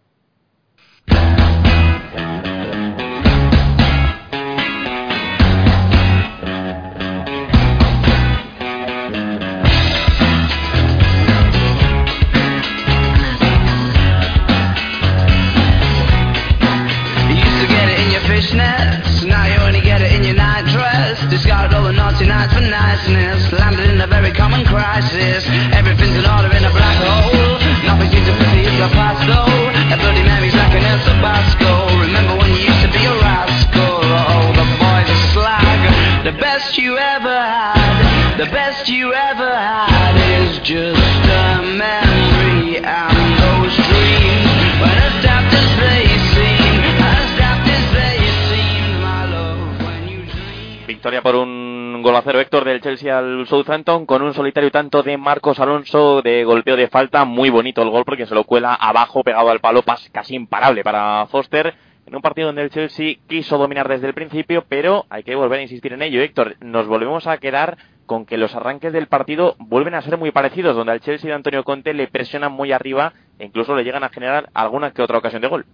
Chelsea 53.05 53.19
al 53.19 53.47
Southampton 53.47 54.07
con 54.07 54.23
un 54.23 54.33
solitario 54.33 54.71
tanto 54.71 55.03
de 55.03 55.19
Marcos 55.19 55.61
Alonso 55.61 56.23
de 56.23 56.43
golpeo 56.45 56.75
de 56.75 56.89
falta. 56.89 57.27
Muy 57.27 57.51
bonito 57.51 57.83
el 57.83 57.91
gol 57.91 58.05
porque 58.05 58.25
se 58.25 58.35
lo 58.35 58.45
cuela 58.45 58.75
abajo 58.75 59.23
pegado 59.23 59.51
al 59.51 59.61
palo, 59.61 59.83
casi 60.11 60.35
imparable 60.35 60.83
para 60.83 61.27
Foster. 61.27 61.75
En 62.07 62.17
un 62.17 62.23
partido 62.23 62.47
donde 62.47 62.63
el 62.63 62.71
Chelsea 62.71 63.17
quiso 63.27 63.59
dominar 63.59 63.89
desde 63.89 64.07
el 64.07 64.15
principio, 64.15 64.65
pero 64.69 65.05
hay 65.11 65.23
que 65.23 65.35
volver 65.35 65.59
a 65.59 65.63
insistir 65.63 65.93
en 65.93 66.03
ello. 66.03 66.23
Héctor, 66.23 66.57
nos 66.61 66.87
volvemos 66.87 67.27
a 67.27 67.37
quedar 67.39 67.77
con 68.07 68.25
que 68.25 68.39
los 68.39 68.55
arranques 68.55 68.93
del 68.93 69.07
partido 69.07 69.55
vuelven 69.59 69.95
a 69.95 70.03
ser 70.03 70.17
muy 70.17 70.31
parecidos, 70.31 70.75
donde 70.75 70.93
al 70.93 71.01
Chelsea 71.01 71.29
de 71.29 71.35
Antonio 71.37 71.65
Conte 71.65 71.93
le 71.93 72.09
presionan 72.09 72.53
muy 72.53 72.73
arriba 72.73 73.13
e 73.39 73.45
incluso 73.45 73.77
le 73.77 73.85
llegan 73.85 74.05
a 74.05 74.11
generar 74.11 74.49
alguna 74.55 74.93
que 74.93 75.03
otra 75.03 75.19
ocasión 75.19 75.43
de 75.43 75.49
gol. 75.49 75.67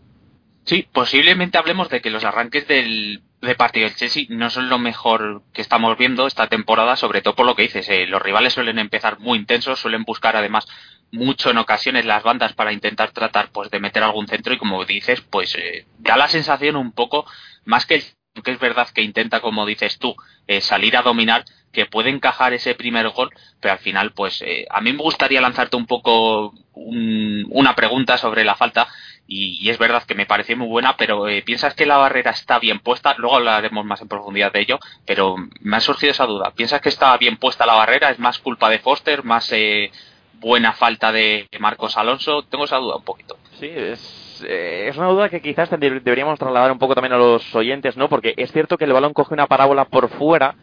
Sí, 0.64 0.86
posiblemente 0.92 1.58
hablemos 1.58 1.88
de 1.88 2.00
que 2.00 2.10
los 2.10 2.24
arranques 2.24 2.66
del 2.68 3.22
partido 3.56 3.86
del 3.88 3.96
Chelsea 3.96 4.26
no 4.28 4.50
son 4.50 4.68
lo 4.68 4.78
mejor 4.78 5.42
que 5.52 5.62
estamos 5.62 5.96
viendo 5.96 6.26
esta 6.26 6.48
temporada, 6.48 6.96
sobre 6.96 7.22
todo 7.22 7.34
por 7.34 7.46
lo 7.46 7.56
que 7.56 7.62
dices. 7.62 7.88
Eh, 7.88 8.06
los 8.06 8.22
rivales 8.22 8.52
suelen 8.52 8.78
empezar 8.78 9.18
muy 9.18 9.38
intensos, 9.38 9.80
suelen 9.80 10.04
buscar 10.04 10.36
además 10.36 10.66
mucho 11.10 11.50
en 11.50 11.58
ocasiones 11.58 12.04
las 12.04 12.22
bandas 12.22 12.52
para 12.52 12.72
intentar 12.72 13.10
tratar 13.10 13.50
pues 13.50 13.70
de 13.70 13.80
meter 13.80 14.02
algún 14.02 14.28
centro 14.28 14.54
y 14.54 14.58
como 14.58 14.84
dices, 14.84 15.22
pues 15.22 15.56
eh, 15.56 15.86
da 15.98 16.16
la 16.16 16.28
sensación 16.28 16.76
un 16.76 16.92
poco 16.92 17.24
más 17.64 17.86
que 17.86 18.02
que 18.44 18.52
es 18.52 18.60
verdad 18.60 18.88
que 18.94 19.02
intenta, 19.02 19.40
como 19.40 19.66
dices 19.66 19.98
tú, 19.98 20.14
eh, 20.46 20.60
salir 20.60 20.96
a 20.96 21.02
dominar, 21.02 21.44
que 21.72 21.86
puede 21.86 22.10
encajar 22.10 22.52
ese 22.52 22.76
primer 22.76 23.08
gol, 23.08 23.30
pero 23.60 23.72
al 23.72 23.80
final, 23.80 24.12
pues 24.12 24.42
a 24.70 24.80
mí 24.80 24.92
me 24.92 25.02
gustaría 25.02 25.40
lanzarte 25.40 25.76
un 25.76 25.86
poco 25.86 26.54
una 26.72 27.74
pregunta 27.74 28.16
sobre 28.18 28.44
la 28.44 28.54
falta 28.54 28.86
y, 29.32 29.70
es 29.70 29.78
verdad 29.78 30.02
que 30.02 30.16
me 30.16 30.26
pareció 30.26 30.56
muy 30.56 30.66
buena, 30.66 30.96
pero 30.96 31.28
eh, 31.28 31.42
¿piensas 31.42 31.74
que 31.74 31.86
la 31.86 31.98
barrera 31.98 32.32
está 32.32 32.58
bien 32.58 32.80
puesta? 32.80 33.14
Luego 33.16 33.36
hablaremos 33.36 33.84
más 33.84 34.02
en 34.02 34.08
profundidad 34.08 34.52
de 34.52 34.60
ello, 34.60 34.80
pero 35.06 35.36
me 35.60 35.76
ha 35.76 35.80
surgido 35.80 36.10
esa 36.10 36.26
duda. 36.26 36.50
¿Piensas 36.50 36.80
que 36.80 36.88
está 36.88 37.16
bien 37.16 37.36
puesta 37.36 37.64
la 37.64 37.74
barrera? 37.74 38.10
¿Es 38.10 38.18
más 38.18 38.40
culpa 38.40 38.68
de 38.68 38.80
Foster? 38.80 39.22
¿Más 39.22 39.48
eh, 39.52 39.92
buena 40.40 40.72
falta 40.72 41.12
de 41.12 41.46
Marcos 41.60 41.96
Alonso? 41.96 42.42
Tengo 42.42 42.64
esa 42.64 42.78
duda 42.78 42.96
un 42.96 43.04
poquito. 43.04 43.36
Sí, 43.60 43.70
es, 43.72 44.44
eh, 44.48 44.86
es 44.88 44.96
una 44.96 45.06
duda 45.06 45.28
que 45.28 45.40
quizás 45.40 45.70
deberíamos 45.70 46.36
trasladar 46.36 46.72
un 46.72 46.80
poco 46.80 46.96
también 46.96 47.12
a 47.12 47.18
los 47.18 47.54
oyentes, 47.54 47.96
¿no? 47.96 48.08
Porque 48.08 48.34
es 48.36 48.50
cierto 48.50 48.76
que 48.76 48.84
el 48.84 48.92
balón 48.92 49.12
coge 49.12 49.34
una 49.34 49.46
parábola 49.46 49.84
por 49.84 50.08
fuera, 50.08 50.56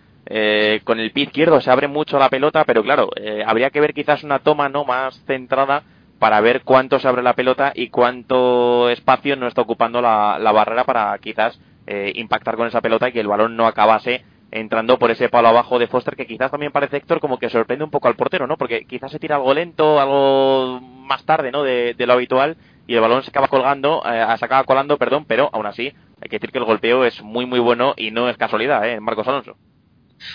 con 0.83 0.99
el 0.99 1.11
pie 1.11 1.23
izquierdo 1.23 1.61
se 1.61 1.71
abre 1.71 1.87
mucho 1.87 2.19
la 2.19 2.27
pelota, 2.27 2.65
pero 2.65 2.83
claro, 2.83 3.09
habría 3.45 3.69
que 3.69 3.79
ver 3.79 3.93
quizás 3.93 4.23
una 4.23 4.39
toma 4.39 4.67
no 4.67 4.83
más 4.83 5.23
centrada 5.25 5.83
para 6.19 6.41
ver 6.41 6.63
cuánto 6.63 6.99
se 6.99 7.07
abre 7.07 7.21
la 7.21 7.33
pelota 7.33 7.71
y 7.75 7.89
cuánto 7.89 8.89
espacio 8.89 9.35
no 9.35 9.47
está 9.47 9.61
ocupando 9.61 10.01
la, 10.01 10.37
barrera 10.51 10.83
para 10.83 11.17
quizás 11.19 11.59
eh, 11.85 12.11
impactar 12.15 12.55
con 12.55 12.67
esa 12.67 12.81
pelota 12.81 13.09
y 13.09 13.11
que 13.11 13.19
el 13.19 13.27
balón 13.27 13.55
no 13.55 13.67
acabase 13.67 14.23
entrando 14.51 14.97
por 14.97 15.11
ese 15.11 15.29
palo 15.29 15.49
abajo 15.49 15.77
de 15.77 15.87
Foster 15.87 16.15
que 16.15 16.25
quizás 16.25 16.51
también 16.51 16.71
parece 16.71 16.97
Héctor 16.97 17.19
como 17.19 17.37
que 17.37 17.49
sorprende 17.49 17.83
un 17.83 17.91
poco 17.91 18.07
al 18.07 18.15
portero, 18.15 18.47
¿no? 18.47 18.57
Porque 18.57 18.85
quizás 18.85 19.11
se 19.11 19.19
tira 19.19 19.35
algo 19.35 19.53
lento, 19.53 19.99
algo 19.99 20.79
más 20.81 21.23
tarde, 21.25 21.51
¿no? 21.51 21.63
De, 21.63 21.95
lo 21.97 22.13
habitual 22.13 22.57
y 22.87 22.95
el 22.95 23.01
balón 23.01 23.23
se 23.23 23.29
acaba 23.29 23.49
colgando, 23.49 24.01
eh, 24.05 24.25
se 24.37 24.45
acaba 24.45 24.63
colando, 24.63 24.97
perdón, 24.97 25.25
pero 25.25 25.49
aún 25.51 25.65
así 25.65 25.93
hay 26.21 26.29
que 26.29 26.37
decir 26.37 26.51
que 26.51 26.59
el 26.59 26.65
golpeo 26.65 27.03
es 27.05 27.21
muy 27.21 27.45
muy 27.45 27.59
bueno 27.59 27.93
y 27.97 28.11
no 28.11 28.29
es 28.29 28.37
casualidad, 28.37 28.87
¿eh? 28.87 28.99
Marcos 28.99 29.27
Alonso. 29.27 29.55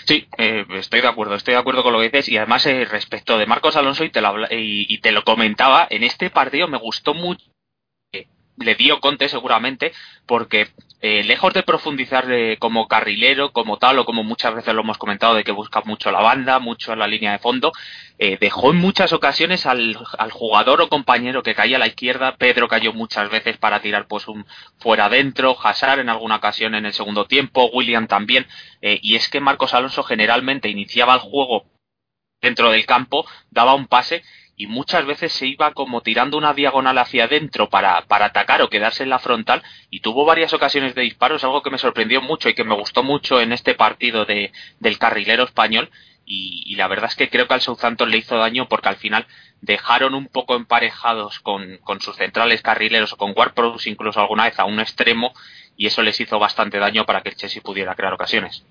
Sí, 0.07 0.27
eh, 0.39 0.65
estoy 0.75 1.01
de 1.01 1.09
acuerdo, 1.09 1.35
estoy 1.35 1.55
de 1.55 1.61
acuerdo 1.61 1.83
con 1.83 1.93
lo 1.93 1.99
que 2.01 2.07
dices 2.07 2.29
y 2.29 2.37
además 2.37 2.67
eh, 2.67 2.85
respecto 2.85 3.39
de 3.39 3.47
Marcos 3.47 3.77
Alonso 3.77 4.05
y 4.05 4.11
te, 4.11 4.21
lo, 4.21 4.35
y, 4.51 4.99
te 4.99 5.13
lo 5.13 5.23
comentaba, 5.25 5.87
en 5.89 6.05
este 6.05 6.31
partido 6.31 6.69
me 6.69 6.79
gustó 6.79 7.15
mucho 7.15 7.45
le 8.56 8.75
dio 8.75 9.00
Conte 9.00 9.28
seguramente, 9.28 9.92
porque 10.26 10.68
eh, 11.00 11.25
lejos 11.25 11.52
de 11.52 11.62
profundizar 11.62 12.26
como 12.59 12.87
carrilero, 12.87 13.52
como 13.52 13.78
tal, 13.78 13.99
o 13.99 14.04
como 14.04 14.23
muchas 14.23 14.54
veces 14.54 14.75
lo 14.75 14.82
hemos 14.82 14.99
comentado, 14.99 15.35
de 15.35 15.44
que 15.44 15.52
busca 15.52 15.82
mucho 15.85 16.11
la 16.12 16.21
banda, 16.21 16.59
mucho 16.59 16.94
la 16.94 17.06
línea 17.06 17.32
de 17.32 17.38
fondo, 17.38 17.73
eh, 18.25 18.38
dejó 18.40 18.71
en 18.71 18.76
muchas 18.76 19.12
ocasiones 19.12 19.66
al, 19.66 19.97
jugador 20.30 20.80
o 20.80 20.88
compañero 20.88 21.42
que 21.42 21.56
caía 21.56 21.76
a 21.76 21.80
la 21.80 21.88
izquierda, 21.88 22.37
Pedro 22.37 22.68
cayó 22.68 22.92
muchas 22.92 23.28
veces 23.30 23.56
para 23.56 23.80
tirar 23.80 24.06
pues 24.06 24.28
un 24.28 24.47
fuera 24.78 25.06
adentro, 25.06 25.56
Hazard 25.61 25.99
en 25.99 26.09
alguna 26.09 26.37
ocasión 26.37 26.76
en 26.76 26.87
el 26.87 26.92
segundo 26.92 27.25
tiempo, 27.25 27.68
William 27.73 28.06
también, 28.06 28.47
eh, 28.80 29.00
y 29.02 29.16
es 29.16 29.28
que 29.28 29.40
Marcos 29.40 29.75
Alonso 29.75 30.04
generalmente 30.04 30.68
iniciaba 30.68 31.14
el 31.14 31.21
juego 31.21 31.64
dentro 32.40 32.71
del 32.71 32.87
campo, 32.87 33.26
daba 33.50 33.75
un 33.75 33.88
pase 33.88 34.23
y 34.62 34.69
muchas 34.69 35.04
veces 35.04 35.33
se 35.33 35.49
iba 35.49 35.73
como 35.73 36.02
tirando 36.02 36.38
una 36.38 36.54
diagonal 36.54 36.97
hacia 36.99 37.25
adentro 37.25 37.69
para, 37.69 38.02
para 38.02 38.26
atacar 38.26 38.62
o 38.62 38.71
quedarse 38.71 39.02
en 39.02 39.11
la 39.11 39.19
frontal 39.19 39.61
y 39.90 39.99
tuvo 39.99 40.25
varias 40.25 40.52
ocasiones 40.52 40.95
de 40.95 41.02
disparos, 41.02 41.42
algo 41.42 41.62
que 41.62 41.71
me 41.71 41.78
sorprendió 41.78 42.23
mucho 42.23 42.49
y 42.49 42.54
que 42.54 42.62
me 42.62 42.76
gustó 42.76 43.02
mucho 43.02 43.40
en 43.40 43.52
este 43.52 43.75
partido 43.75 44.25
de, 44.25 44.52
del 44.78 44.99
carrilero 44.99 45.42
español 45.42 45.90
y, 46.25 46.76
la 46.76 46.87
verdad 46.87 47.11
es 47.11 47.16
que 47.16 47.28
creo 47.28 47.49
que 47.49 47.54
al 47.54 47.61
Southampton 47.61 48.09
le 48.09 48.19
hizo 48.19 48.37
daño 48.37 48.69
porque 48.69 48.88
al 48.88 48.97
final 48.97 49.26
dejaron 49.61 50.14
un 50.14 50.28
poco 50.28 50.54
emparejados 50.54 51.40
con, 51.40 51.78
con 51.78 52.00
sus 52.00 52.14
centrales 52.14 52.62
carrileros 52.62 53.14
o 53.14 53.16
con 53.16 53.35
Ward 53.37 53.54
incluso 53.87 54.21
alguna 54.21 54.45
vez 54.45 54.61
a 54.61 54.64
un 54.64 54.78
extremo 54.78 55.35
y 55.76 55.88
eso 55.88 56.02
les 56.02 56.21
hizo 56.21 56.38
bastante 56.38 56.78
daño 56.78 57.04
para 57.04 57.23
que 57.23 57.31
el 57.31 57.35
Chelsea 57.35 57.61
pudiera 57.61 57.97
crear 57.97 58.12
ocasiones. 58.12 58.64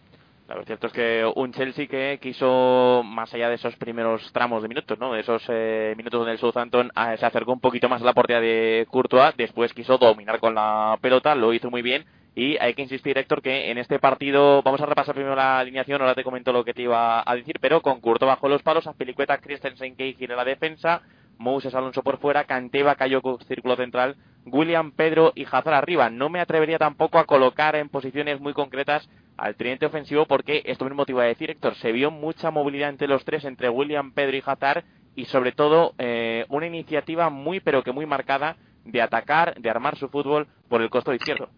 Lo 0.55 0.63
cierto 0.63 0.87
es 0.87 0.93
que 0.93 1.31
un 1.35 1.53
Chelsea 1.53 1.87
que 1.87 2.19
quiso, 2.21 3.03
más 3.05 3.33
allá 3.33 3.49
de 3.49 3.55
esos 3.55 3.75
primeros 3.75 4.31
tramos 4.33 4.61
de 4.61 4.67
minutos, 4.67 4.99
¿no? 4.99 5.13
De 5.13 5.21
esos 5.21 5.43
eh, 5.47 5.93
minutos 5.97 6.19
donde 6.19 6.33
el 6.33 6.39
Southampton 6.39 6.91
ah, 6.95 7.15
se 7.17 7.25
acercó 7.25 7.53
un 7.53 7.59
poquito 7.59 7.89
más 7.89 8.01
a 8.01 8.05
la 8.05 8.13
portería 8.13 8.41
de 8.41 8.87
Courtois, 8.89 9.35
después 9.37 9.73
quiso 9.73 9.97
dominar 9.97 10.39
con 10.39 10.55
la 10.55 10.97
pelota, 11.01 11.35
lo 11.35 11.53
hizo 11.53 11.69
muy 11.69 11.81
bien. 11.81 12.05
Y 12.33 12.57
hay 12.57 12.73
que 12.73 12.81
insistir, 12.81 13.17
Héctor, 13.17 13.41
que 13.41 13.71
en 13.71 13.77
este 13.77 13.99
partido, 13.99 14.61
vamos 14.63 14.79
a 14.79 14.85
repasar 14.85 15.13
primero 15.13 15.35
la 15.35 15.59
alineación, 15.59 16.01
ahora 16.01 16.15
te 16.15 16.23
comento 16.23 16.53
lo 16.53 16.63
que 16.63 16.73
te 16.73 16.83
iba 16.83 17.23
a 17.29 17.35
decir, 17.35 17.57
pero 17.59 17.81
con 17.81 17.99
Courtois 17.99 18.29
bajo 18.29 18.47
los 18.47 18.63
palos, 18.63 18.87
a 18.87 18.93
Pelicueta, 18.93 19.37
Christensen, 19.39 19.95
Cage 19.95 20.15
en 20.19 20.35
la 20.35 20.45
defensa, 20.45 21.01
Moses 21.41 21.73
Alonso 21.73 22.03
por 22.03 22.19
fuera, 22.19 22.43
Canteva 22.43 22.95
cayó 22.95 23.21
con 23.21 23.39
círculo 23.45 23.75
central, 23.75 24.15
William, 24.45 24.91
Pedro 24.91 25.33
y 25.35 25.45
Hazard 25.45 25.73
arriba. 25.73 26.09
No 26.09 26.29
me 26.29 26.39
atrevería 26.39 26.77
tampoco 26.77 27.17
a 27.17 27.25
colocar 27.25 27.75
en 27.75 27.89
posiciones 27.89 28.39
muy 28.39 28.53
concretas 28.53 29.09
al 29.37 29.55
tridente 29.55 29.87
ofensivo 29.87 30.27
porque 30.27 30.61
esto 30.65 30.85
mismo 30.85 31.05
te 31.05 31.13
iba 31.13 31.23
a 31.23 31.27
decir, 31.27 31.49
Héctor, 31.49 31.75
se 31.75 31.91
vio 31.91 32.11
mucha 32.11 32.51
movilidad 32.51 32.89
entre 32.89 33.07
los 33.07 33.25
tres, 33.25 33.43
entre 33.43 33.69
William, 33.69 34.13
Pedro 34.13 34.37
y 34.37 34.43
Hazard 34.45 34.85
y 35.15 35.25
sobre 35.25 35.51
todo 35.51 35.93
eh, 35.97 36.45
una 36.49 36.67
iniciativa 36.67 37.29
muy 37.29 37.59
pero 37.59 37.83
que 37.83 37.91
muy 37.91 38.05
marcada 38.05 38.57
de 38.85 39.01
atacar, 39.01 39.55
de 39.59 39.69
armar 39.69 39.97
su 39.97 40.09
fútbol 40.09 40.47
por 40.69 40.81
el 40.81 40.89
costado 40.89 41.15
izquierdo. 41.15 41.49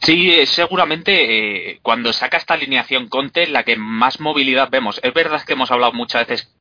Sí, 0.00 0.30
eh, 0.30 0.46
seguramente 0.46 1.72
eh, 1.72 1.80
cuando 1.82 2.12
saca 2.12 2.36
esta 2.36 2.54
alineación 2.54 3.08
Conte, 3.08 3.46
la 3.46 3.64
que 3.64 3.76
más 3.76 4.20
movilidad 4.20 4.70
vemos. 4.70 5.00
Es 5.02 5.12
verdad 5.12 5.42
que 5.42 5.52
hemos 5.52 5.70
hablado 5.70 5.92
muchas 5.92 6.26
veces 6.26 6.56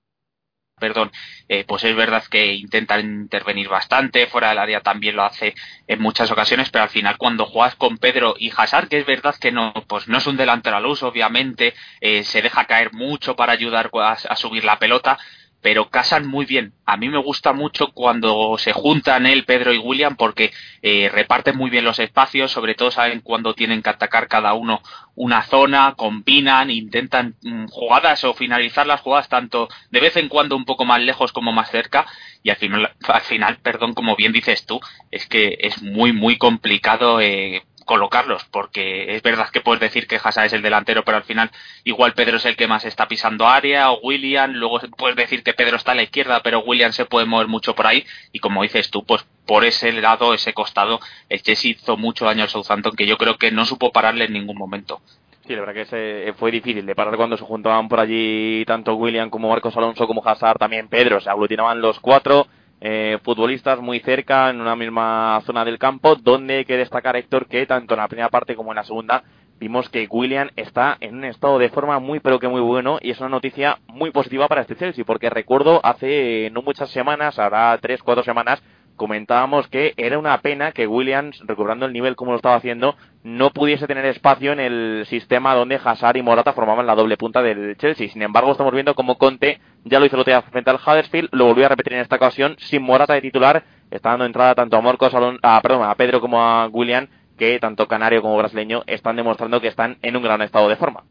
perdón, 0.79 1.11
eh, 1.47 1.63
pues 1.65 1.83
es 1.85 1.95
verdad 1.95 2.23
que 2.29 2.53
intenta 2.53 2.99
intervenir 2.99 3.69
bastante, 3.69 4.27
fuera 4.27 4.49
del 4.49 4.57
área 4.57 4.81
también 4.81 5.15
lo 5.15 5.23
hace 5.23 5.55
en 5.87 6.01
muchas 6.01 6.29
ocasiones, 6.31 6.69
pero 6.69 6.83
al 6.83 6.89
final 6.89 7.17
cuando 7.17 7.45
juegas 7.45 7.75
con 7.75 7.97
Pedro 7.97 8.35
y 8.37 8.51
Hazard, 8.55 8.89
que 8.89 8.99
es 8.99 9.05
verdad 9.05 9.35
que 9.39 9.51
no, 9.51 9.73
pues 9.87 10.07
no 10.07 10.17
es 10.17 10.27
un 10.27 10.37
delantero 10.37 10.75
a 10.75 10.81
luz, 10.81 11.01
obviamente, 11.03 11.73
eh, 12.01 12.23
se 12.23 12.41
deja 12.41 12.65
caer 12.65 12.93
mucho 12.93 13.35
para 13.35 13.53
ayudar 13.53 13.89
a 13.93 14.35
subir 14.35 14.65
la 14.65 14.77
pelota, 14.77 15.17
pero 15.61 15.89
casan 15.89 16.27
muy 16.27 16.45
bien. 16.45 16.73
A 16.85 16.97
mí 16.97 17.09
me 17.09 17.17
gusta 17.17 17.53
mucho 17.53 17.91
cuando 17.91 18.57
se 18.57 18.71
juntan 18.71 19.25
él, 19.25 19.45
Pedro 19.45 19.73
y 19.73 19.77
William, 19.79 20.15
porque 20.15 20.51
eh, 20.81 21.09
reparten 21.11 21.57
muy 21.57 21.69
bien 21.69 21.85
los 21.85 21.99
espacios, 21.99 22.51
sobre 22.51 22.75
todo 22.75 22.91
saben 22.91 23.21
cuándo 23.21 23.53
tienen 23.53 23.81
que 23.81 23.89
atacar 23.89 24.27
cada 24.27 24.53
uno 24.53 24.81
una 25.15 25.43
zona, 25.43 25.95
combinan, 25.95 26.69
intentan 26.69 27.35
mm, 27.41 27.67
jugadas 27.67 28.23
o 28.25 28.33
finalizar 28.33 28.85
las 28.85 29.01
jugadas 29.01 29.29
tanto 29.29 29.69
de 29.89 29.99
vez 30.01 30.17
en 30.17 30.27
cuando 30.27 30.55
un 30.55 30.65
poco 30.65 30.85
más 30.85 31.01
lejos 31.01 31.31
como 31.31 31.51
más 31.51 31.71
cerca, 31.71 32.05
y 32.43 32.49
al 32.49 32.57
final, 32.57 32.93
al 33.07 33.21
final 33.21 33.57
perdón, 33.57 33.93
como 33.93 34.15
bien 34.15 34.33
dices 34.33 34.65
tú, 34.65 34.79
es 35.11 35.25
que 35.25 35.57
es 35.61 35.81
muy, 35.81 36.11
muy 36.11 36.37
complicado 36.37 37.21
eh, 37.21 37.63
colocarlos, 37.85 38.43
porque 38.45 39.15
es 39.15 39.21
verdad 39.21 39.49
que 39.49 39.61
puedes 39.61 39.79
decir 39.79 40.07
que 40.07 40.19
Hazard 40.21 40.47
es 40.47 40.53
el 40.53 40.61
delantero, 40.61 41.05
pero 41.05 41.17
al 41.17 41.23
final 41.23 41.51
igual 41.83 42.13
Pedro 42.13 42.37
es 42.37 42.45
el 42.45 42.55
que 42.55 42.67
más 42.67 42.83
está 42.83 43.07
pisando 43.07 43.47
área, 43.47 43.91
o 43.91 43.99
William, 44.01 44.51
luego 44.53 44.81
puedes 44.97 45.15
decir 45.15 45.43
que 45.43 45.53
Pedro 45.53 45.77
está 45.77 45.91
a 45.93 45.95
la 45.95 46.03
izquierda, 46.03 46.41
pero 46.43 46.59
William 46.59 46.91
se 46.91 47.05
puede 47.05 47.27
mover 47.27 47.47
mucho 47.47 47.75
por 47.75 47.87
ahí, 47.87 48.05
y 48.31 48.39
como 48.39 48.63
dices 48.63 48.89
tú, 48.89 49.05
pues 49.05 49.25
por 49.45 49.63
ese 49.63 49.91
lado, 49.93 50.33
ese 50.33 50.53
costado, 50.53 50.99
el 51.29 51.41
Chelsea 51.43 51.71
hizo 51.71 51.95
mucho 51.95 52.25
daño 52.25 52.43
al 52.43 52.49
Southampton, 52.49 52.95
que 52.95 53.05
yo 53.05 53.17
creo 53.17 53.37
que 53.37 53.51
no 53.51 53.65
supo 53.65 53.91
pararle 53.91 54.25
en 54.25 54.33
ningún 54.33 54.57
momento. 54.57 55.01
Sí, 55.45 55.53
la 55.53 55.61
verdad 55.61 55.87
que 55.87 56.33
fue 56.39 56.49
difícil 56.49 56.87
de 56.87 56.95
parar 56.95 57.15
cuando 57.17 57.37
se 57.37 57.43
juntaban 57.43 57.87
por 57.87 57.99
allí 57.99 58.65
tanto 58.65 58.95
William 58.95 59.29
como 59.29 59.47
Marcos 59.47 59.77
Alonso 59.77 60.07
como 60.07 60.27
Hazard, 60.27 60.57
también 60.57 60.87
Pedro, 60.87 61.21
se 61.21 61.29
aglutinaban 61.29 61.81
los 61.81 61.99
cuatro, 61.99 62.47
eh, 62.87 63.17
futbolistas 63.23 63.79
muy 63.79 63.99
cerca 63.99 64.51
en 64.51 64.61
una 64.61 64.75
misma 64.75 65.41
zona 65.43 65.65
del 65.65 65.79
campo, 65.79 66.15
donde 66.15 66.57
hay 66.57 66.65
que 66.65 66.77
destacar, 66.77 67.15
Héctor, 67.15 67.47
que 67.47 67.65
tanto 67.65 67.95
en 67.95 67.99
la 67.99 68.07
primera 68.07 68.29
parte 68.29 68.55
como 68.55 68.73
en 68.73 68.75
la 68.75 68.83
segunda 68.83 69.23
vimos 69.59 69.89
que 69.89 70.07
William 70.07 70.51
está 70.55 70.95
en 70.99 71.15
un 71.15 71.25
estado 71.25 71.57
de 71.57 71.69
forma 71.69 71.97
muy 71.97 72.19
pero 72.19 72.39
que 72.39 72.47
muy 72.47 72.61
bueno 72.61 72.99
y 73.01 73.09
es 73.09 73.19
una 73.19 73.29
noticia 73.29 73.79
muy 73.87 74.11
positiva 74.11 74.47
para 74.47 74.61
este 74.61 74.75
Chelsea, 74.75 75.03
porque 75.03 75.31
recuerdo 75.31 75.83
hace 75.83 76.51
no 76.51 76.61
muchas 76.61 76.91
semanas, 76.91 77.39
ahora 77.39 77.75
tres, 77.81 78.03
cuatro 78.03 78.23
semanas, 78.23 78.61
comentábamos 78.95 79.67
que 79.67 79.93
era 79.97 80.17
una 80.17 80.39
pena 80.41 80.71
que 80.71 80.87
Williams, 80.87 81.41
recobrando 81.45 81.85
el 81.85 81.93
nivel 81.93 82.15
como 82.15 82.31
lo 82.31 82.37
estaba 82.37 82.55
haciendo, 82.55 82.95
no 83.23 83.51
pudiese 83.51 83.87
tener 83.87 84.05
espacio 84.05 84.51
en 84.51 84.59
el 84.59 85.05
sistema 85.07 85.55
donde 85.55 85.79
Hazard 85.83 86.17
y 86.17 86.21
Morata 86.21 86.53
formaban 86.53 86.85
la 86.85 86.95
doble 86.95 87.17
punta 87.17 87.41
del 87.41 87.77
Chelsea. 87.77 88.09
Sin 88.09 88.21
embargo, 88.21 88.51
estamos 88.51 88.73
viendo 88.73 88.95
como 88.95 89.17
Conte 89.17 89.59
ya 89.83 89.99
lo 89.99 90.05
hizo 90.05 90.15
el 90.15 90.21
otro 90.21 90.31
día 90.31 90.41
frente 90.41 90.69
al 90.69 90.77
Huddersfield, 90.77 91.29
lo 91.31 91.45
volvió 91.45 91.65
a 91.65 91.69
repetir 91.69 91.93
en 91.93 91.99
esta 91.99 92.15
ocasión 92.15 92.55
sin 92.59 92.81
Morata 92.81 93.13
de 93.13 93.21
titular, 93.21 93.63
está 93.91 94.09
dando 94.09 94.25
entrada 94.25 94.55
tanto 94.55 94.77
a 94.77 94.81
Marcos, 94.81 95.13
a, 95.13 95.61
perdón, 95.61 95.83
a 95.83 95.95
Pedro 95.95 96.19
como 96.21 96.41
a 96.41 96.67
William, 96.67 97.07
que 97.37 97.59
tanto 97.59 97.87
canario 97.87 98.21
como 98.21 98.37
brasileño 98.37 98.83
están 98.87 99.15
demostrando 99.15 99.61
que 99.61 99.67
están 99.67 99.97
en 100.01 100.15
un 100.15 100.23
gran 100.23 100.41
estado 100.41 100.69
de 100.69 100.75
forma. 100.75 101.03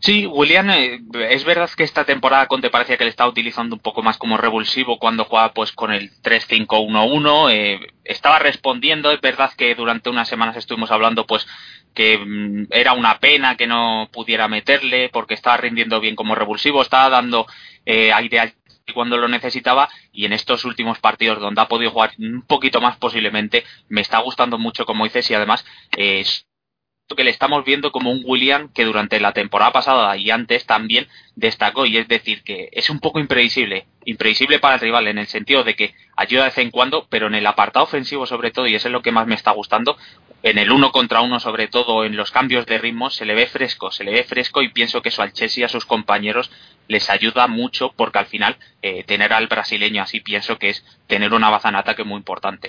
Sí, 0.00 0.26
William, 0.26 0.70
eh, 0.70 1.00
es 1.30 1.44
verdad 1.44 1.68
que 1.76 1.82
esta 1.82 2.04
temporada 2.04 2.46
Conte 2.46 2.70
parecía 2.70 2.96
que 2.96 3.04
le 3.04 3.10
estaba 3.10 3.30
utilizando 3.30 3.74
un 3.74 3.80
poco 3.80 4.02
más 4.02 4.16
como 4.16 4.36
revulsivo 4.36 4.98
cuando 4.98 5.24
jugaba 5.24 5.52
pues 5.52 5.72
con 5.72 5.92
el 5.92 6.10
3-5-1-1, 6.22 7.50
eh, 7.52 7.80
estaba 8.04 8.38
respondiendo, 8.38 9.10
es 9.10 9.20
verdad 9.20 9.52
que 9.56 9.74
durante 9.74 10.08
unas 10.08 10.28
semanas 10.28 10.56
estuvimos 10.56 10.90
hablando 10.90 11.26
pues 11.26 11.46
que 11.94 12.18
mm, 12.18 12.66
era 12.70 12.92
una 12.92 13.18
pena 13.18 13.56
que 13.56 13.66
no 13.66 14.08
pudiera 14.12 14.46
meterle 14.46 15.08
porque 15.08 15.34
estaba 15.34 15.56
rindiendo 15.56 16.00
bien 16.00 16.16
como 16.16 16.34
revulsivo, 16.34 16.82
estaba 16.82 17.10
dando 17.10 17.46
eh, 17.84 18.12
aire 18.12 18.54
cuando 18.94 19.16
lo 19.18 19.28
necesitaba. 19.28 19.88
Y 20.12 20.24
en 20.24 20.32
estos 20.32 20.64
últimos 20.64 20.98
partidos 20.98 21.40
donde 21.40 21.60
ha 21.60 21.68
podido 21.68 21.90
jugar 21.90 22.12
un 22.18 22.42
poquito 22.42 22.80
más 22.80 22.96
posiblemente 22.96 23.64
me 23.88 24.00
está 24.00 24.18
gustando 24.18 24.58
mucho 24.58 24.86
como 24.86 25.04
dices 25.04 25.30
y 25.30 25.34
además 25.34 25.64
es 25.96 26.47
que 27.16 27.24
le 27.24 27.30
estamos 27.30 27.64
viendo 27.64 27.90
como 27.92 28.10
un 28.10 28.22
William 28.24 28.70
que 28.72 28.84
durante 28.84 29.20
la 29.20 29.32
temporada 29.32 29.72
pasada 29.72 30.16
y 30.16 30.30
antes 30.30 30.66
también 30.66 31.08
destacó 31.36 31.86
y 31.86 31.96
es 31.96 32.08
decir 32.08 32.42
que 32.42 32.68
es 32.72 32.90
un 32.90 33.00
poco 33.00 33.18
imprevisible, 33.18 33.86
imprevisible 34.04 34.58
para 34.58 34.74
el 34.74 34.80
rival 34.80 35.08
en 35.08 35.18
el 35.18 35.26
sentido 35.26 35.64
de 35.64 35.74
que 35.74 35.94
ayuda 36.16 36.42
de 36.42 36.48
vez 36.48 36.58
en 36.58 36.70
cuando, 36.70 37.06
pero 37.08 37.26
en 37.26 37.34
el 37.34 37.46
apartado 37.46 37.84
ofensivo 37.84 38.26
sobre 38.26 38.50
todo 38.50 38.66
y 38.66 38.74
eso 38.74 38.88
es 38.88 38.92
lo 38.92 39.02
que 39.02 39.12
más 39.12 39.26
me 39.26 39.34
está 39.34 39.52
gustando, 39.52 39.96
en 40.42 40.58
el 40.58 40.70
uno 40.70 40.92
contra 40.92 41.20
uno 41.20 41.40
sobre 41.40 41.68
todo 41.68 42.04
en 42.04 42.16
los 42.16 42.30
cambios 42.30 42.66
de 42.66 42.78
ritmo 42.78 43.10
se 43.10 43.24
le 43.24 43.34
ve 43.34 43.46
fresco, 43.46 43.90
se 43.90 44.04
le 44.04 44.12
ve 44.12 44.24
fresco 44.24 44.62
y 44.62 44.68
pienso 44.68 45.02
que 45.02 45.08
eso 45.08 45.22
al 45.22 45.32
Chelsea 45.32 45.62
y 45.62 45.64
a 45.64 45.68
sus 45.68 45.86
compañeros 45.86 46.50
les 46.88 47.10
ayuda 47.10 47.46
mucho 47.46 47.92
porque 47.96 48.18
al 48.18 48.26
final 48.26 48.56
eh, 48.82 49.02
tener 49.04 49.32
al 49.32 49.46
brasileño 49.46 50.02
así 50.02 50.20
pienso 50.20 50.58
que 50.58 50.70
es 50.70 50.84
tener 51.06 51.32
una 51.32 51.50
baza 51.50 51.68
en 51.68 51.76
ataque 51.76 52.04
muy 52.04 52.18
importante. 52.18 52.68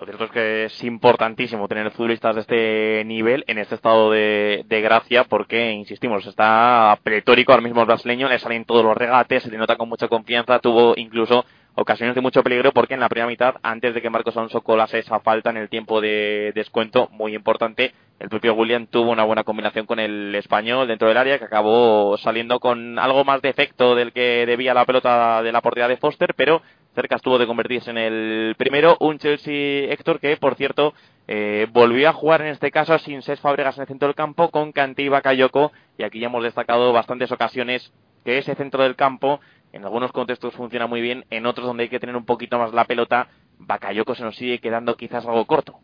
Lo 0.00 0.06
cierto 0.06 0.24
es 0.24 0.30
que 0.30 0.64
es 0.64 0.84
importantísimo 0.84 1.68
tener 1.68 1.90
futbolistas 1.90 2.34
de 2.34 2.40
este 2.40 3.04
nivel 3.04 3.44
en 3.46 3.58
este 3.58 3.74
estado 3.74 4.10
de, 4.10 4.64
gracia 4.66 5.24
porque, 5.24 5.72
insistimos, 5.72 6.26
está 6.26 6.98
pletórico. 7.02 7.52
Ahora 7.52 7.62
mismo 7.62 7.82
el 7.82 7.86
brasileño, 7.86 8.26
le 8.26 8.38
salen 8.38 8.64
todos 8.64 8.82
los 8.82 8.96
regates, 8.96 9.42
se 9.42 9.50
le 9.50 9.58
nota 9.58 9.76
con 9.76 9.90
mucha 9.90 10.08
confianza, 10.08 10.58
tuvo 10.58 10.94
incluso 10.96 11.44
ocasiones 11.74 12.14
de 12.14 12.22
mucho 12.22 12.42
peligro 12.42 12.72
porque 12.72 12.94
en 12.94 13.00
la 13.00 13.10
primera 13.10 13.28
mitad, 13.28 13.56
antes 13.62 13.92
de 13.92 14.00
que 14.00 14.08
Marcos 14.08 14.34
Alonso 14.38 14.62
colase 14.62 15.00
esa 15.00 15.20
falta 15.20 15.50
en 15.50 15.58
el 15.58 15.68
tiempo 15.68 16.00
de 16.00 16.52
descuento, 16.54 17.10
muy 17.12 17.34
importante, 17.34 17.92
el 18.20 18.28
propio 18.28 18.52
William 18.52 18.86
tuvo 18.86 19.10
una 19.10 19.24
buena 19.24 19.44
combinación 19.44 19.86
con 19.86 19.98
el 19.98 20.34
español 20.34 20.86
dentro 20.86 21.08
del 21.08 21.16
área 21.16 21.38
que 21.38 21.46
acabó 21.46 22.18
saliendo 22.18 22.60
con 22.60 22.98
algo 22.98 23.24
más 23.24 23.40
de 23.40 23.48
efecto 23.48 23.94
del 23.94 24.12
que 24.12 24.44
debía 24.44 24.74
la 24.74 24.84
pelota 24.84 25.42
de 25.42 25.50
la 25.50 25.62
portería 25.62 25.88
de 25.88 25.96
Foster, 25.96 26.34
pero 26.34 26.60
cerca 26.94 27.16
estuvo 27.16 27.38
de 27.38 27.46
convertirse 27.46 27.90
en 27.90 27.96
el 27.96 28.54
primero. 28.58 28.98
Un 29.00 29.18
Chelsea 29.18 29.90
Héctor 29.90 30.20
que, 30.20 30.36
por 30.36 30.54
cierto, 30.56 30.92
eh, 31.28 31.66
volvió 31.72 32.10
a 32.10 32.12
jugar 32.12 32.42
en 32.42 32.48
este 32.48 32.70
caso 32.70 32.98
sin 32.98 33.22
Ses 33.22 33.40
Fabregas 33.40 33.78
en 33.78 33.82
el 33.82 33.88
centro 33.88 34.08
del 34.08 34.14
campo 34.14 34.50
con 34.50 34.72
Kanté 34.72 35.04
y 35.04 35.08
Bakayoko. 35.08 35.72
Y 35.96 36.02
aquí 36.02 36.20
ya 36.20 36.26
hemos 36.26 36.42
destacado 36.42 36.92
bastantes 36.92 37.32
ocasiones 37.32 37.90
que 38.26 38.36
ese 38.36 38.54
centro 38.54 38.82
del 38.82 38.96
campo 38.96 39.40
en 39.72 39.82
algunos 39.82 40.12
contextos 40.12 40.52
funciona 40.52 40.86
muy 40.86 41.00
bien, 41.00 41.24
en 41.30 41.46
otros 41.46 41.66
donde 41.66 41.84
hay 41.84 41.88
que 41.88 42.00
tener 42.00 42.16
un 42.16 42.26
poquito 42.26 42.58
más 42.58 42.74
la 42.74 42.84
pelota, 42.84 43.28
Bakayoko 43.58 44.14
se 44.14 44.24
nos 44.24 44.36
sigue 44.36 44.58
quedando 44.58 44.96
quizás 44.96 45.24
algo 45.24 45.46
corto. 45.46 45.80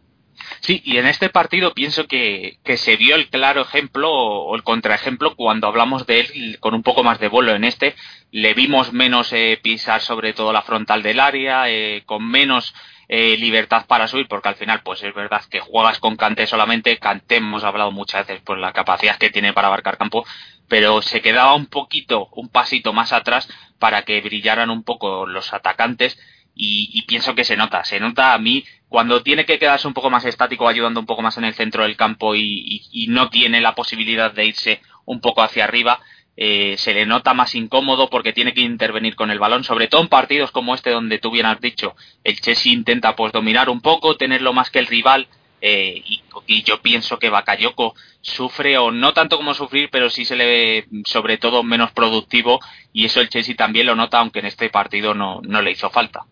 Sí, 0.60 0.82
y 0.84 0.98
en 0.98 1.06
este 1.06 1.28
partido 1.28 1.74
pienso 1.74 2.06
que, 2.06 2.58
que 2.64 2.76
se 2.76 2.96
vio 2.96 3.16
el 3.16 3.28
claro 3.28 3.62
ejemplo 3.62 4.10
o 4.12 4.54
el 4.54 4.62
contraejemplo 4.62 5.34
cuando 5.34 5.66
hablamos 5.66 6.06
de 6.06 6.20
él 6.20 6.58
con 6.60 6.74
un 6.74 6.82
poco 6.82 7.02
más 7.02 7.18
de 7.18 7.28
vuelo. 7.28 7.54
En 7.54 7.64
este 7.64 7.94
le 8.30 8.54
vimos 8.54 8.92
menos 8.92 9.32
eh, 9.32 9.58
pisar 9.62 10.00
sobre 10.00 10.32
todo 10.32 10.52
la 10.52 10.62
frontal 10.62 11.02
del 11.02 11.20
área, 11.20 11.68
eh, 11.68 12.02
con 12.06 12.28
menos 12.28 12.74
eh, 13.08 13.36
libertad 13.36 13.86
para 13.86 14.08
subir, 14.08 14.26
porque 14.26 14.48
al 14.48 14.56
final, 14.56 14.82
pues 14.82 15.02
es 15.02 15.14
verdad 15.14 15.42
que 15.48 15.60
juegas 15.60 15.98
con 16.00 16.16
Canté 16.16 16.46
solamente. 16.46 16.98
Canté 16.98 17.36
hemos 17.36 17.64
hablado 17.64 17.92
muchas 17.92 18.26
veces 18.26 18.42
por 18.42 18.58
la 18.58 18.72
capacidad 18.72 19.16
que 19.16 19.30
tiene 19.30 19.52
para 19.52 19.68
abarcar 19.68 19.96
campo, 19.96 20.26
pero 20.68 21.02
se 21.02 21.20
quedaba 21.22 21.54
un 21.54 21.66
poquito, 21.66 22.28
un 22.32 22.48
pasito 22.48 22.92
más 22.92 23.12
atrás 23.12 23.48
para 23.78 24.02
que 24.02 24.20
brillaran 24.20 24.70
un 24.70 24.82
poco 24.82 25.26
los 25.26 25.52
atacantes 25.52 26.18
y, 26.58 27.02
pienso 27.02 27.34
que 27.34 27.44
se 27.44 27.56
nota, 27.56 27.84
se 27.84 28.00
nota 28.00 28.32
a 28.32 28.38
mí 28.38 28.64
cuando 28.88 29.22
tiene 29.22 29.44
que 29.44 29.58
quedarse 29.58 29.86
un 29.86 29.94
poco 29.94 30.08
más 30.08 30.24
estático 30.24 30.66
ayudando 30.66 31.00
un 31.00 31.06
poco 31.06 31.20
más 31.20 31.36
en 31.36 31.44
el 31.44 31.54
centro 31.54 31.82
del 31.82 31.96
campo 31.96 32.34
y, 32.34 33.06
no 33.08 33.28
tiene 33.28 33.60
la 33.60 33.74
posibilidad 33.74 34.32
de 34.32 34.46
irse 34.46 34.80
un 35.04 35.20
poco 35.20 35.42
hacia 35.42 35.64
arriba, 35.64 36.00
eh, 36.36 36.76
se 36.78 36.94
le 36.94 37.06
nota 37.06 37.34
más 37.34 37.54
incómodo 37.54 38.10
porque 38.10 38.32
tiene 38.32 38.54
que 38.54 38.62
intervenir 38.62 39.16
con 39.16 39.30
el 39.30 39.38
balón, 39.38 39.64
sobre 39.64 39.88
todo 39.88 40.00
en 40.00 40.08
partidos 40.08 40.50
como 40.50 40.74
este 40.74 40.90
donde 40.90 41.18
tú 41.18 41.30
bien 41.30 41.46
has 41.46 41.60
dicho, 41.60 41.94
el 42.24 42.40
Chelsea 42.40 42.72
intenta 42.72 43.14
pues 43.14 43.32
dominar 43.32 43.68
un 43.68 43.80
poco, 43.80 44.16
tenerlo 44.16 44.52
más 44.52 44.70
que 44.70 44.78
el 44.78 44.86
rival 44.86 45.28
eh, 45.60 46.02
y, 46.04 46.62
yo 46.62 46.80
pienso 46.80 47.18
que 47.18 47.30
Bakayoko 47.30 47.94
sufre 48.20 48.78
o 48.78 48.90
no 48.90 49.12
tanto 49.12 49.36
como 49.36 49.54
sufrir, 49.54 49.88
pero 49.90 50.10
sí 50.10 50.24
se 50.24 50.36
le 50.36 50.46
ve 50.46 50.88
sobre 51.06 51.38
todo 51.38 51.62
menos 51.62 51.92
productivo 51.92 52.60
y 52.92 53.04
eso 53.06 53.20
el 53.20 53.28
Chelsea 53.28 53.56
también 53.56 53.86
lo 53.86 53.94
nota 53.94 54.18
aunque 54.18 54.40
en 54.40 54.46
este 54.46 54.68
partido 54.70 55.14
no, 55.14 55.40
no 55.42 55.62
le 55.62 55.72
hizo 55.72 55.90
falta. 55.90 56.24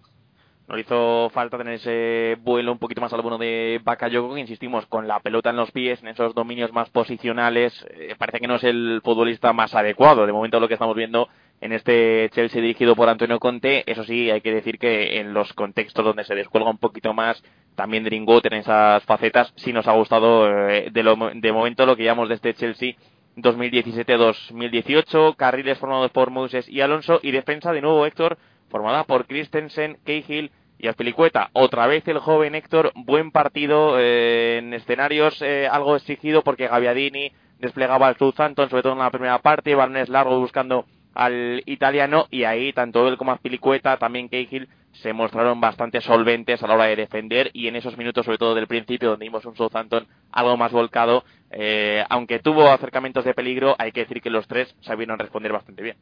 No 0.67 0.79
hizo 0.79 1.29
falta 1.31 1.59
tener 1.59 1.75
ese 1.75 2.39
vuelo 2.41 2.73
un 2.73 2.79
poquito 2.79 3.03
más 3.03 3.13
al 3.13 3.21
bueno 3.21 3.37
de 3.37 3.83
Bakayoko, 3.85 4.35
que 4.35 4.41
insistimos, 4.41 4.87
con 4.87 5.07
la 5.07 5.21
pelota 5.21 5.51
en 5.51 5.57
los 5.57 5.71
pies, 5.73 6.03
en 6.03 6.09
esos 6.09 6.35
dominios 6.35 6.73
más 6.73 6.89
posicionales, 6.89 7.87
eh, 7.91 8.15
parece 8.17 8.41
que 8.41 8.47
no 8.47 8.55
es 8.55 8.65
el 8.65 9.03
futbolista 9.05 9.53
más 9.53 9.75
adecuado. 9.75 10.25
De 10.25 10.33
momento 10.33 10.61
lo 10.61 10.69
que 10.69 10.75
estamos 10.75 10.97
viendo 10.97 11.29
en 11.61 11.73
este 11.73 12.31
Chelsea 12.33 12.63
dirigido 12.63 12.97
por 12.97 13.11
Antonio 13.11 13.39
Conte, 13.39 13.85
eso 13.91 14.05
sí, 14.05 14.31
hay 14.31 14.41
que 14.41 14.55
decir 14.55 14.79
que 14.79 15.21
en 15.21 15.35
los 15.35 15.53
contextos 15.53 16.03
donde 16.03 16.25
se 16.25 16.35
descuelga 16.35 16.71
un 16.71 16.79
poquito 16.79 17.13
más, 17.13 17.45
también 17.75 18.05
Dringot 18.05 18.47
en 18.47 18.55
esas 18.55 19.05
facetas, 19.05 19.53
sí 19.57 19.71
nos 19.73 19.87
ha 19.87 19.93
gustado 19.93 20.69
eh, 20.69 20.89
de, 20.91 21.03
lo, 21.03 21.15
de 21.35 21.53
momento 21.53 21.85
lo 21.85 21.95
que 21.95 22.05
llamamos 22.05 22.31
de 22.31 22.37
este 22.37 22.55
Chelsea 22.55 22.95
2017-2018, 23.37 25.37
carriles 25.37 25.79
formados 25.79 26.11
por 26.11 26.31
Moses 26.31 26.67
y 26.69 26.81
Alonso, 26.81 27.21
y 27.23 27.33
defensa 27.33 27.71
de 27.73 27.83
nuevo 27.83 28.07
Héctor 28.07 28.39
formada 28.69 29.05
por 29.05 29.27
Christensen, 29.27 29.99
Cahill 30.05 30.51
y 30.79 30.89
Aspilicueta. 30.89 31.51
Otra 31.53 31.87
vez 31.87 32.07
el 32.09 32.19
joven 32.19 32.55
Héctor, 32.55 32.93
buen 32.95 33.31
partido 33.31 33.99
eh, 33.99 34.59
en 34.59 34.75
escenarios 34.75 35.41
eh, 35.43 35.69
algo 35.71 35.97
exigido 35.97 36.43
porque 36.43 36.69
Gaviadini 36.69 37.33
desplegaba 37.59 38.09
al 38.09 38.17
Southampton, 38.17 38.69
sobre 38.69 38.83
todo 38.83 38.93
en 38.93 38.99
la 38.99 39.11
primera 39.11 39.39
parte, 39.39 39.75
balones 39.75 40.09
largo 40.09 40.39
buscando 40.39 40.87
al 41.15 41.63
italiano 41.67 42.27
y 42.31 42.45
ahí 42.45 42.73
tanto 42.73 43.07
él 43.09 43.17
como 43.17 43.33
Aspilicueta, 43.33 43.97
también 43.97 44.29
Cahill 44.29 44.69
se 44.93 45.13
mostraron 45.13 45.61
bastante 45.61 46.01
solventes 46.01 46.63
a 46.63 46.67
la 46.67 46.75
hora 46.75 46.85
de 46.85 46.97
defender 46.97 47.51
y 47.53 47.69
en 47.69 47.77
esos 47.77 47.97
minutos, 47.97 48.25
sobre 48.25 48.39
todo 48.39 48.55
del 48.55 48.67
principio, 48.67 49.11
donde 49.11 49.25
vimos 49.25 49.45
un 49.45 49.57
Southampton 49.57 50.07
algo 50.31 50.57
más 50.57 50.73
volcado, 50.73 51.25
eh, 51.51 52.05
aunque 52.09 52.39
tuvo 52.39 52.71
acercamientos 52.71 53.25
de 53.25 53.35
peligro, 53.35 53.75
hay 53.79 53.93
que 53.93 54.01
decir 54.01 54.21
que 54.21 54.31
los 54.31 54.47
tres 54.47 54.75
sabieron 54.81 55.19
responder 55.19 55.53
bastante 55.53 55.83
bien. 55.83 55.97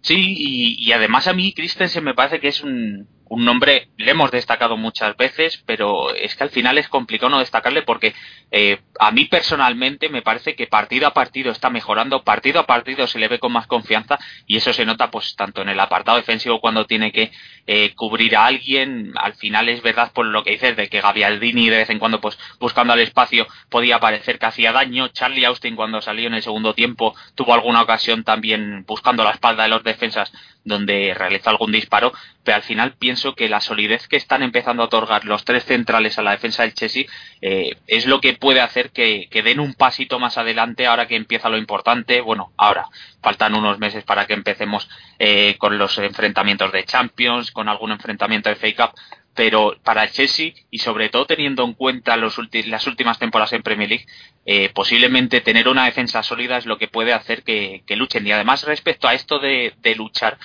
Sí, 0.00 0.76
y, 0.78 0.92
además 0.92 1.26
a 1.26 1.32
mí 1.32 1.52
Christensen 1.52 2.04
me 2.04 2.14
parece 2.14 2.38
que 2.38 2.48
es 2.48 2.62
un, 2.62 3.08
un 3.28 3.44
nombre, 3.44 3.88
le 3.96 4.12
hemos 4.12 4.30
destacado 4.30 4.76
muchas 4.76 5.16
veces, 5.16 5.62
pero 5.66 6.14
es 6.14 6.36
que 6.36 6.44
al 6.44 6.50
final 6.50 6.78
es 6.78 6.88
complicado 6.88 7.30
no 7.30 7.40
destacarle 7.40 7.82
porque 7.82 8.14
eh, 8.52 8.78
a 9.00 9.10
mí 9.10 9.24
personalmente 9.24 10.08
me 10.08 10.22
parece 10.22 10.54
que 10.54 10.68
partido 10.68 11.08
a 11.08 11.14
partido 11.14 11.50
está 11.50 11.68
mejorando, 11.68 12.22
partido 12.22 12.60
a 12.60 12.66
partido 12.66 13.06
se 13.06 13.18
le 13.18 13.26
ve 13.26 13.40
con 13.40 13.52
más 13.52 13.66
confianza 13.66 14.18
y 14.46 14.56
eso 14.56 14.72
se 14.72 14.84
nota 14.84 15.10
pues 15.10 15.34
tanto 15.34 15.62
en 15.62 15.68
el 15.68 15.80
apartado 15.80 16.18
defensivo 16.18 16.60
cuando 16.60 16.86
tiene 16.86 17.10
que 17.10 17.32
eh, 17.66 17.94
cubrir 17.96 18.36
a 18.36 18.46
alguien, 18.46 19.12
al 19.16 19.34
final 19.34 19.68
es 19.68 19.82
verdad 19.82 20.12
por 20.12 20.26
lo 20.26 20.44
que 20.44 20.52
dices 20.52 20.76
de 20.76 20.88
que 20.88 21.00
Gavialdini 21.00 21.68
de 21.68 21.78
vez 21.78 21.90
en 21.90 21.98
cuando 21.98 22.20
pues 22.20 22.38
buscando 22.60 22.92
al 22.92 23.00
espacio 23.00 23.48
podía 23.68 23.98
parecer 23.98 24.38
que 24.38 24.46
hacía 24.46 24.70
daño, 24.70 25.08
Charlie 25.08 25.44
Austin 25.46 25.74
cuando 25.74 26.00
salió 26.00 26.28
en 26.28 26.34
el 26.34 26.42
segundo 26.42 26.74
tiempo 26.74 27.14
tuvo 27.34 27.54
alguna 27.54 27.82
ocasión 27.82 28.22
también 28.22 28.84
buscando 28.86 29.24
la 29.24 29.32
espalda 29.32 29.64
de 29.64 29.70
los 29.70 29.82
defensas 29.86 30.30
donde 30.64 31.14
realizó 31.14 31.48
algún 31.48 31.72
disparo, 31.72 32.12
pero 32.44 32.56
al 32.56 32.62
final 32.62 32.92
pienso 32.98 33.34
que 33.34 33.48
la 33.48 33.60
solidez 33.60 34.08
que 34.08 34.16
están 34.16 34.42
empezando 34.42 34.82
a 34.82 34.86
otorgar 34.86 35.24
los 35.24 35.44
tres 35.44 35.64
centrales 35.64 36.18
a 36.18 36.22
la 36.22 36.32
defensa 36.32 36.62
del 36.64 36.74
Chelsea 36.74 37.04
eh, 37.40 37.76
es 37.86 38.06
lo 38.06 38.20
que 38.20 38.34
puede 38.34 38.60
hacer 38.60 38.90
que, 38.90 39.28
den 39.32 39.60
un 39.60 39.74
pasito 39.74 40.18
más 40.18 40.36
adelante 40.38 40.86
ahora 40.86 41.06
que 41.06 41.16
empieza 41.16 41.48
lo 41.48 41.56
importante. 41.56 42.20
Bueno, 42.20 42.52
ahora 42.56 42.86
faltan 43.22 43.54
unos 43.54 43.78
meses 43.78 44.04
para 44.04 44.26
que 44.26 44.34
empecemos 44.34 44.88
eh, 45.18 45.54
con 45.58 45.78
los 45.78 45.96
enfrentamientos 45.98 46.72
de 46.72 46.84
Champions, 46.84 47.52
con 47.52 47.68
algún 47.68 47.92
enfrentamiento 47.92 48.48
de 48.48 48.56
Fake 48.56 48.80
Up, 48.80 48.90
pero 49.36 49.76
para 49.84 50.02
el 50.02 50.10
Chelsea 50.10 50.54
y 50.70 50.78
sobre 50.78 51.10
todo 51.10 51.26
teniendo 51.26 51.62
en 51.62 51.74
cuenta 51.74 52.16
los 52.16 52.38
las 52.66 52.86
últimas 52.86 53.18
temporadas 53.18 53.52
en 53.52 53.62
Premier 53.62 53.88
League, 53.88 54.06
eh, 54.46 54.70
posiblemente 54.70 55.42
tener 55.42 55.68
una 55.68 55.84
defensa 55.84 56.22
sólida 56.22 56.56
es 56.56 56.66
lo 56.66 56.78
que 56.78 56.88
puede 56.88 57.12
hacer 57.12 57.44
que, 57.44 57.84
luchen. 57.90 58.26
Y 58.26 58.32
además 58.32 58.64
respecto 58.64 59.06
a 59.06 59.14
esto 59.14 59.38
de, 59.38 59.74
luchar, 59.96 60.38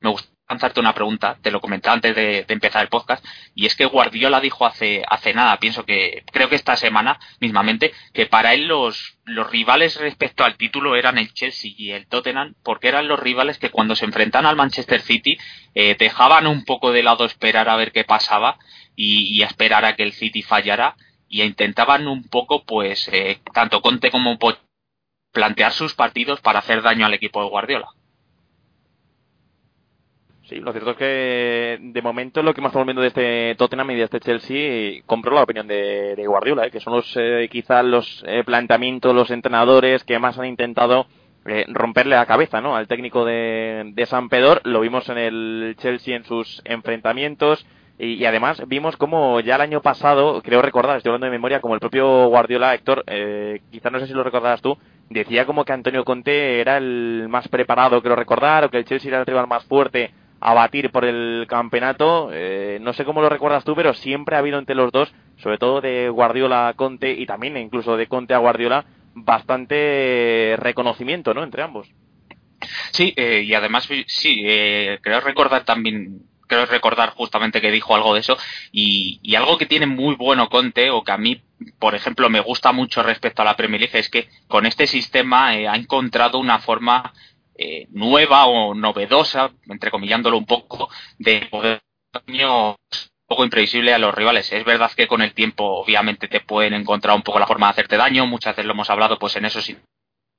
me 0.00 0.10
gusta 0.10 0.30
lanzarte 0.48 0.80
una 0.80 0.94
pregunta, 0.94 1.36
te 1.42 1.50
lo 1.50 1.60
comentaba 1.60 1.94
antes 1.94 2.16
de, 2.16 2.44
empezar 2.48 2.82
el 2.82 2.88
podcast, 2.88 3.24
y 3.54 3.66
es 3.66 3.76
que 3.76 3.84
Guardiola 3.84 4.40
dijo 4.40 4.64
hace, 4.64 5.02
hace 5.08 5.34
nada, 5.34 5.58
pienso 5.58 5.84
que, 5.84 6.24
creo 6.32 6.48
que 6.48 6.56
esta 6.56 6.76
semana 6.76 7.20
mismamente, 7.38 7.92
que 8.14 8.26
para 8.26 8.54
él 8.54 8.66
los, 8.66 9.18
los 9.24 9.50
rivales 9.50 9.96
respecto 9.96 10.44
al 10.44 10.56
título 10.56 10.96
eran 10.96 11.18
el 11.18 11.34
Chelsea 11.34 11.72
y 11.76 11.90
el 11.90 12.06
Tottenham, 12.06 12.54
porque 12.62 12.88
eran 12.88 13.08
los 13.08 13.20
rivales 13.20 13.58
que 13.58 13.70
cuando 13.70 13.94
se 13.94 14.06
enfrentan 14.06 14.46
al 14.46 14.56
Manchester 14.56 15.02
City 15.02 15.36
eh, 15.74 15.96
dejaban 15.98 16.46
un 16.46 16.64
poco 16.64 16.92
de 16.92 17.02
lado 17.02 17.26
esperar 17.26 17.68
a 17.68 17.76
ver 17.76 17.92
qué 17.92 18.04
pasaba 18.04 18.58
y, 18.96 19.42
esperar 19.42 19.84
a 19.84 19.94
que 19.94 20.02
el 20.02 20.12
City 20.12 20.42
fallara 20.42 20.96
y 21.28 21.42
intentaban 21.42 22.08
un 22.08 22.24
poco, 22.24 22.64
pues, 22.64 23.08
eh, 23.12 23.38
tanto 23.52 23.82
Conte 23.82 24.10
como 24.10 24.38
plantear 25.32 25.72
sus 25.72 25.94
partidos 25.94 26.40
para 26.40 26.60
hacer 26.60 26.82
daño 26.82 27.06
al 27.06 27.14
equipo 27.14 27.42
de 27.42 27.50
Guardiola. 27.50 27.88
Sí, 30.48 30.60
lo 30.60 30.72
cierto 30.72 30.92
es 30.92 30.96
que 30.96 31.78
de 31.78 32.00
momento 32.00 32.42
lo 32.42 32.54
que 32.54 32.62
más 32.62 32.70
estamos 32.70 32.86
viendo 32.86 33.02
de 33.02 33.08
este 33.08 33.54
Tottenham 33.56 33.90
y 33.90 33.96
de 33.96 34.04
este 34.04 34.18
Chelsea, 34.18 35.02
compro 35.04 35.34
la 35.34 35.42
opinión 35.42 35.68
de, 35.68 36.24
Guardiola, 36.26 36.66
¿eh? 36.66 36.70
que 36.70 36.80
son 36.80 36.94
los 36.94 37.14
eh, 37.16 37.50
quizás 37.52 37.84
los 37.84 38.24
eh, 38.26 38.44
planteamientos, 38.46 39.14
los 39.14 39.30
entrenadores 39.30 40.04
que 40.04 40.18
más 40.18 40.38
han 40.38 40.46
intentado 40.46 41.06
romperle 41.68 42.16
la 42.16 42.26
cabeza 42.26 42.60
¿no? 42.62 42.76
al 42.76 42.88
técnico 42.88 43.26
de, 43.26 43.92
San 44.06 44.30
Pedro. 44.30 44.60
Lo 44.64 44.80
vimos 44.80 45.10
en 45.10 45.18
el 45.18 45.76
Chelsea 45.78 46.16
en 46.16 46.24
sus 46.24 46.62
enfrentamientos. 46.64 47.66
Y, 47.98 48.24
además 48.24 48.62
vimos 48.68 48.96
como 48.96 49.40
ya 49.40 49.56
el 49.56 49.60
año 49.60 49.82
pasado, 49.82 50.40
creo 50.42 50.62
recordar, 50.62 50.96
estoy 50.96 51.10
hablando 51.10 51.26
de 51.26 51.32
memoria, 51.32 51.60
como 51.60 51.74
el 51.74 51.80
propio 51.80 52.28
Guardiola, 52.28 52.72
Héctor, 52.74 53.02
eh, 53.06 53.60
quizás 53.72 53.90
no 53.90 53.98
sé 53.98 54.06
si 54.06 54.14
lo 54.14 54.22
recordarás 54.22 54.62
tú, 54.62 54.78
decía 55.10 55.46
como 55.46 55.64
que 55.64 55.72
Antonio 55.72 56.04
Conte 56.04 56.60
era 56.60 56.76
el 56.76 57.26
más 57.28 57.48
preparado, 57.48 58.00
creo 58.00 58.14
recordar, 58.14 58.64
o 58.64 58.70
que 58.70 58.78
el 58.78 58.84
Chelsea 58.84 59.08
era 59.08 59.18
el 59.20 59.26
rival 59.26 59.48
más 59.48 59.64
fuerte 59.64 60.12
a 60.40 60.54
batir 60.54 60.90
por 60.90 61.04
el 61.04 61.46
campeonato. 61.48 62.30
Eh, 62.32 62.78
no 62.80 62.92
sé 62.92 63.04
cómo 63.04 63.20
lo 63.20 63.28
recuerdas 63.28 63.64
tú, 63.64 63.74
pero 63.74 63.94
siempre 63.94 64.36
ha 64.36 64.40
habido 64.40 64.58
entre 64.58 64.74
los 64.74 64.92
dos, 64.92 65.12
sobre 65.38 65.58
todo 65.58 65.80
de 65.80 66.08
Guardiola 66.08 66.68
a 66.68 66.74
Conte 66.74 67.12
y 67.12 67.26
también 67.26 67.56
incluso 67.56 67.96
de 67.96 68.06
Conte 68.06 68.34
a 68.34 68.38
Guardiola, 68.38 68.84
bastante 69.14 70.56
reconocimiento, 70.58 71.34
¿no? 71.34 71.42
Entre 71.42 71.62
ambos. 71.62 71.88
Sí, 72.92 73.12
eh, 73.16 73.42
y 73.46 73.54
además 73.54 73.88
sí, 74.06 74.42
eh, 74.44 74.98
creo 75.02 75.20
recordar 75.20 75.64
también 75.64 76.22
creo 76.48 76.64
recordar 76.64 77.10
justamente 77.10 77.60
que 77.60 77.70
dijo 77.70 77.94
algo 77.94 78.14
de 78.14 78.20
eso 78.20 78.36
y, 78.72 79.20
algo 79.36 79.58
que 79.58 79.66
tiene 79.66 79.86
muy 79.86 80.14
bueno 80.16 80.48
Conte 80.48 80.90
o 80.90 81.04
que 81.04 81.12
a 81.12 81.18
mí 81.18 81.42
por 81.78 81.94
ejemplo 81.94 82.30
me 82.30 82.40
gusta 82.40 82.72
mucho 82.72 83.02
respecto 83.02 83.42
a 83.42 83.44
la 83.44 83.54
Premier 83.54 83.82
League 83.82 83.98
es 83.98 84.08
que 84.08 84.28
con 84.48 84.64
este 84.64 84.86
sistema 84.86 85.48
ha 85.48 85.76
encontrado 85.76 86.38
una 86.38 86.58
forma 86.58 87.12
eh, 87.60 87.88
nueva 87.90 88.46
o 88.46 88.72
novedosa, 88.72 89.50
entrecomillándolo 89.66 90.38
un 90.38 90.46
poco, 90.46 90.88
de 91.18 91.48
poder 91.50 91.82
un 92.24 92.76
poco 93.26 93.44
imprevisible 93.44 93.92
a 93.92 93.98
los 93.98 94.14
rivales. 94.14 94.52
Es 94.52 94.64
verdad 94.64 94.92
que 94.92 95.08
con 95.08 95.22
el 95.22 95.34
tiempo 95.34 95.64
obviamente 95.64 96.28
te 96.28 96.40
pueden 96.40 96.72
encontrar 96.72 97.16
un 97.16 97.22
poco 97.22 97.40
la 97.40 97.48
forma 97.48 97.66
de 97.66 97.72
hacerte 97.72 97.96
daño, 97.96 98.26
muchas 98.26 98.54
veces 98.54 98.66
lo 98.66 98.74
hemos 98.74 98.90
hablado, 98.90 99.18
pues 99.18 99.34
en 99.34 99.44
eso 99.44 99.60
sí 99.60 99.76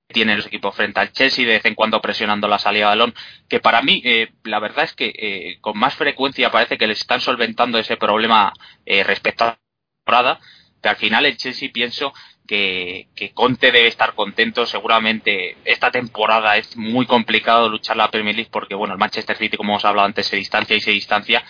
tienen 0.07 0.37
los 0.37 0.47
equipos 0.47 0.73
frente 0.73 1.01
al 1.01 1.11
Chelsea, 1.11 1.45
de 1.45 1.55
vez 1.55 1.65
en 1.65 1.75
cuando 1.75 2.01
presionando 2.01 2.47
la 2.47 2.57
salida 2.57 2.85
de 2.85 2.89
balón, 2.89 3.13
que 3.49 3.59
para 3.59 3.81
mí 3.81 4.01
eh, 4.05 4.31
la 4.43 4.59
verdad 4.59 4.85
es 4.85 4.93
que 4.93 5.13
eh, 5.13 5.57
con 5.59 5.77
más 5.77 5.95
frecuencia 5.95 6.51
parece 6.51 6.77
que 6.77 6.87
les 6.87 7.01
están 7.01 7.19
solventando 7.19 7.77
ese 7.77 7.97
problema 7.97 8.53
respecto 8.85 9.43
a 9.43 9.47
la 9.47 9.59
temporada, 9.97 10.39
que 10.81 10.89
al 10.89 10.95
final 10.95 11.25
el 11.25 11.37
Chelsea 11.37 11.69
pienso 11.71 12.13
que, 12.49 13.31
Conte 13.35 13.71
debe 13.71 13.87
estar 13.87 14.15
contento. 14.15 14.65
Seguramente 14.65 15.57
esta 15.65 15.91
temporada 15.91 16.57
es 16.57 16.75
muy 16.75 17.05
complicado 17.05 17.69
luchar 17.69 17.95
la 17.95 18.09
Premier 18.09 18.35
League 18.35 18.49
porque, 18.51 18.73
bueno, 18.73 18.95
el 18.95 18.99
Manchester 18.99 19.37
City, 19.37 19.55
como 19.55 19.73
hemos 19.73 19.85
hablado 19.85 20.07
antes, 20.07 20.25
se 20.25 20.35
distancia 20.35 20.75
y 20.75 20.81
se 20.81 20.91
distancia. 20.91 21.43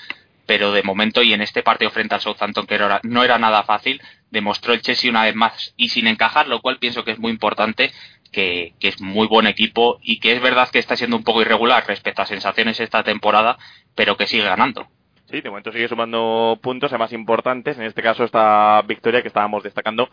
Pero 0.45 0.73
de 0.73 0.83
momento 0.83 1.21
y 1.21 1.31
en 1.31 1.41
este 1.41 1.63
partido 1.63 1.91
frente 1.91 2.15
al 2.15 2.21
Southampton, 2.21 2.65
que 2.65 2.79
no 3.03 3.23
era 3.23 3.37
nada 3.37 3.63
fácil, 3.63 4.01
demostró 4.29 4.73
el 4.73 4.81
Chelsea 4.81 5.09
una 5.09 5.23
vez 5.23 5.35
más 5.35 5.73
y 5.77 5.89
sin 5.89 6.07
encajar, 6.07 6.47
lo 6.47 6.59
cual 6.59 6.79
pienso 6.79 7.05
que 7.05 7.11
es 7.11 7.19
muy 7.19 7.31
importante, 7.31 7.91
que, 8.31 8.73
que, 8.79 8.89
es 8.89 8.99
muy 8.99 9.27
buen 9.27 9.47
equipo 9.47 9.99
y 10.01 10.19
que 10.19 10.33
es 10.33 10.41
verdad 10.41 10.69
que 10.69 10.79
está 10.79 10.97
siendo 10.97 11.15
un 11.15 11.23
poco 11.23 11.41
irregular 11.41 11.85
respecto 11.87 12.23
a 12.23 12.25
sensaciones 12.25 12.79
esta 12.79 13.03
temporada, 13.03 13.57
pero 13.95 14.17
que 14.17 14.27
sigue 14.27 14.43
ganando. 14.43 14.87
Sí, 15.29 15.41
de 15.41 15.49
momento 15.49 15.71
sigue 15.71 15.87
sumando 15.87 16.57
puntos, 16.59 16.91
además 16.91 17.13
importantes. 17.13 17.77
En 17.77 17.83
este 17.83 18.01
caso, 18.01 18.23
esta 18.23 18.81
victoria 18.81 19.21
que 19.21 19.27
estábamos 19.27 19.61
destacando 19.61 20.09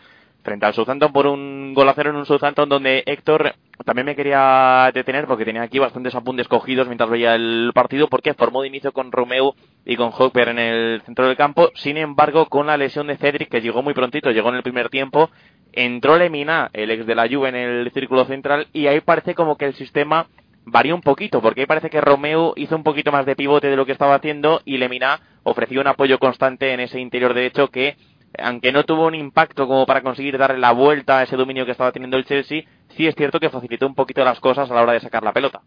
frente 0.46 0.64
al 0.64 0.74
Southampton 0.74 1.12
por 1.12 1.26
un 1.26 1.74
gol 1.74 1.88
a 1.88 1.94
cero 1.94 2.10
en 2.10 2.16
un 2.16 2.24
Southampton 2.24 2.68
donde 2.68 3.02
Héctor 3.04 3.54
también 3.84 4.06
me 4.06 4.14
quería 4.14 4.90
detener 4.94 5.26
porque 5.26 5.44
tenía 5.44 5.62
aquí 5.62 5.80
bastantes 5.80 6.14
apuntes 6.14 6.46
cogidos 6.46 6.86
mientras 6.86 7.10
veía 7.10 7.34
el 7.34 7.72
partido 7.74 8.08
porque 8.08 8.32
formó 8.32 8.62
de 8.62 8.68
inicio 8.68 8.92
con 8.92 9.10
Romeo 9.10 9.56
y 9.84 9.96
con 9.96 10.12
Hopper 10.16 10.48
en 10.48 10.60
el 10.60 11.02
centro 11.04 11.26
del 11.26 11.36
campo. 11.36 11.70
Sin 11.74 11.96
embargo, 11.96 12.46
con 12.46 12.68
la 12.68 12.76
lesión 12.76 13.08
de 13.08 13.16
Cedric 13.16 13.50
que 13.50 13.60
llegó 13.60 13.82
muy 13.82 13.92
prontito, 13.92 14.30
llegó 14.30 14.50
en 14.50 14.54
el 14.54 14.62
primer 14.62 14.88
tiempo, 14.88 15.30
entró 15.72 16.16
Lemina, 16.16 16.70
el 16.72 16.92
ex 16.92 17.06
de 17.06 17.14
la 17.16 17.28
Juve, 17.28 17.48
en 17.48 17.56
el 17.56 17.90
círculo 17.92 18.24
central 18.24 18.68
y 18.72 18.86
ahí 18.86 19.00
parece 19.00 19.34
como 19.34 19.56
que 19.56 19.64
el 19.64 19.74
sistema 19.74 20.28
varió 20.64 20.94
un 20.94 21.00
poquito 21.00 21.42
porque 21.42 21.62
ahí 21.62 21.66
parece 21.66 21.90
que 21.90 22.00
Romeo 22.00 22.54
hizo 22.56 22.76
un 22.76 22.84
poquito 22.84 23.10
más 23.10 23.26
de 23.26 23.34
pivote 23.34 23.68
de 23.68 23.76
lo 23.76 23.84
que 23.84 23.92
estaba 23.92 24.14
haciendo 24.14 24.62
y 24.64 24.78
Lemina 24.78 25.20
ofreció 25.42 25.80
un 25.80 25.88
apoyo 25.88 26.20
constante 26.20 26.72
en 26.72 26.80
ese 26.80 27.00
interior 27.00 27.34
derecho 27.34 27.68
que 27.68 27.96
aunque 28.38 28.72
no 28.72 28.84
tuvo 28.84 29.06
un 29.06 29.14
impacto 29.14 29.66
como 29.66 29.86
para 29.86 30.02
conseguir 30.02 30.38
darle 30.38 30.58
la 30.58 30.72
vuelta 30.72 31.18
a 31.18 31.22
ese 31.22 31.36
dominio 31.36 31.64
que 31.64 31.72
estaba 31.72 31.92
teniendo 31.92 32.16
el 32.16 32.24
Chelsea, 32.24 32.64
sí 32.96 33.06
es 33.06 33.14
cierto 33.14 33.40
que 33.40 33.50
facilitó 33.50 33.86
un 33.86 33.94
poquito 33.94 34.24
las 34.24 34.40
cosas 34.40 34.70
a 34.70 34.74
la 34.74 34.82
hora 34.82 34.92
de 34.92 35.00
sacar 35.00 35.22
la 35.22 35.32
pelota. 35.32 35.62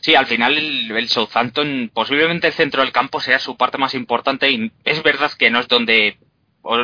Sí, 0.00 0.14
al 0.14 0.26
final 0.26 0.56
el, 0.56 1.08
Southampton, 1.08 1.90
posiblemente 1.92 2.46
el 2.46 2.52
centro 2.52 2.82
del 2.82 2.92
campo 2.92 3.20
sea 3.20 3.38
su 3.38 3.56
parte 3.56 3.78
más 3.78 3.94
importante 3.94 4.50
y 4.50 4.70
es 4.84 5.02
verdad 5.02 5.32
que 5.38 5.50
no 5.50 5.60
es 5.60 5.68
donde 5.68 6.18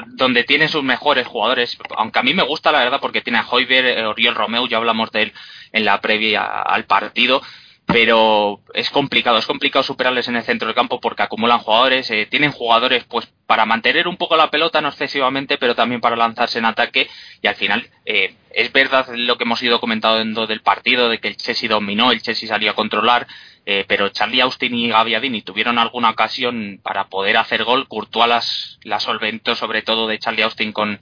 donde 0.06 0.44
tiene 0.44 0.68
sus 0.68 0.84
mejores 0.84 1.26
jugadores, 1.26 1.76
aunque 1.96 2.18
a 2.20 2.22
mí 2.22 2.34
me 2.34 2.44
gusta 2.44 2.70
la 2.70 2.84
verdad 2.84 3.00
porque 3.00 3.20
tiene 3.20 3.40
a 3.40 3.46
Hoiber, 3.48 3.84
eh, 3.84 4.06
Oriol 4.06 4.36
Romeu, 4.36 4.68
ya 4.68 4.76
hablamos 4.76 5.10
de 5.10 5.22
él 5.22 5.32
en 5.72 5.84
la 5.84 6.00
previa 6.00 6.44
al 6.44 6.84
partido, 6.84 7.42
pero 7.86 8.60
es 8.74 8.90
complicado, 8.90 9.38
es 9.38 9.46
complicado 9.46 9.82
superarles 9.82 10.28
en 10.28 10.36
el 10.36 10.44
centro 10.44 10.66
del 10.66 10.74
campo 10.74 11.00
porque 11.00 11.22
acumulan 11.22 11.58
jugadores, 11.58 12.10
eh, 12.10 12.26
tienen 12.30 12.52
jugadores 12.52 13.04
pues 13.04 13.28
para 13.46 13.66
mantener 13.66 14.08
un 14.08 14.16
poco 14.16 14.36
la 14.36 14.50
pelota, 14.50 14.80
no 14.80 14.88
excesivamente, 14.88 15.58
pero 15.58 15.74
también 15.74 16.00
para 16.00 16.16
lanzarse 16.16 16.58
en 16.58 16.64
ataque. 16.64 17.10
Y 17.42 17.46
al 17.48 17.56
final 17.56 17.86
eh, 18.06 18.34
es 18.50 18.72
verdad 18.72 19.06
lo 19.14 19.36
que 19.36 19.44
hemos 19.44 19.62
ido 19.62 19.80
comentando 19.80 20.46
del 20.46 20.62
partido, 20.62 21.08
de 21.08 21.18
que 21.18 21.28
el 21.28 21.36
Chelsea 21.36 21.68
dominó, 21.68 22.12
el 22.12 22.22
Chelsea 22.22 22.48
salió 22.48 22.70
a 22.70 22.74
controlar, 22.74 23.26
eh, 23.66 23.84
pero 23.86 24.08
Charlie 24.08 24.40
Austin 24.40 24.74
y 24.74 24.88
Gaviadini 24.88 25.42
tuvieron 25.42 25.78
alguna 25.78 26.10
ocasión 26.10 26.80
para 26.82 27.08
poder 27.08 27.36
hacer 27.36 27.64
gol, 27.64 27.88
Courtois 27.88 28.28
las, 28.28 28.78
las 28.84 29.02
solventó 29.02 29.54
sobre 29.54 29.82
todo 29.82 30.06
de 30.06 30.18
Charlie 30.18 30.42
Austin 30.42 30.72
con, 30.72 30.98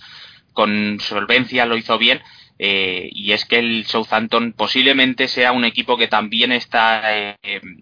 con 0.55 0.99
solvencia, 0.99 1.67
lo 1.67 1.77
hizo 1.77 1.99
bien, 1.99 2.21
eh, 2.63 3.09
y 3.13 3.33
es 3.33 3.47
que 3.47 3.59
el 3.59 3.87
Southampton 3.87 4.53
posiblemente 4.53 5.29
sea 5.29 5.53
un 5.53 5.65
equipo 5.65 5.97
que 5.97 6.09
también 6.09 6.53
está 6.53 7.01
eh, 7.17 7.39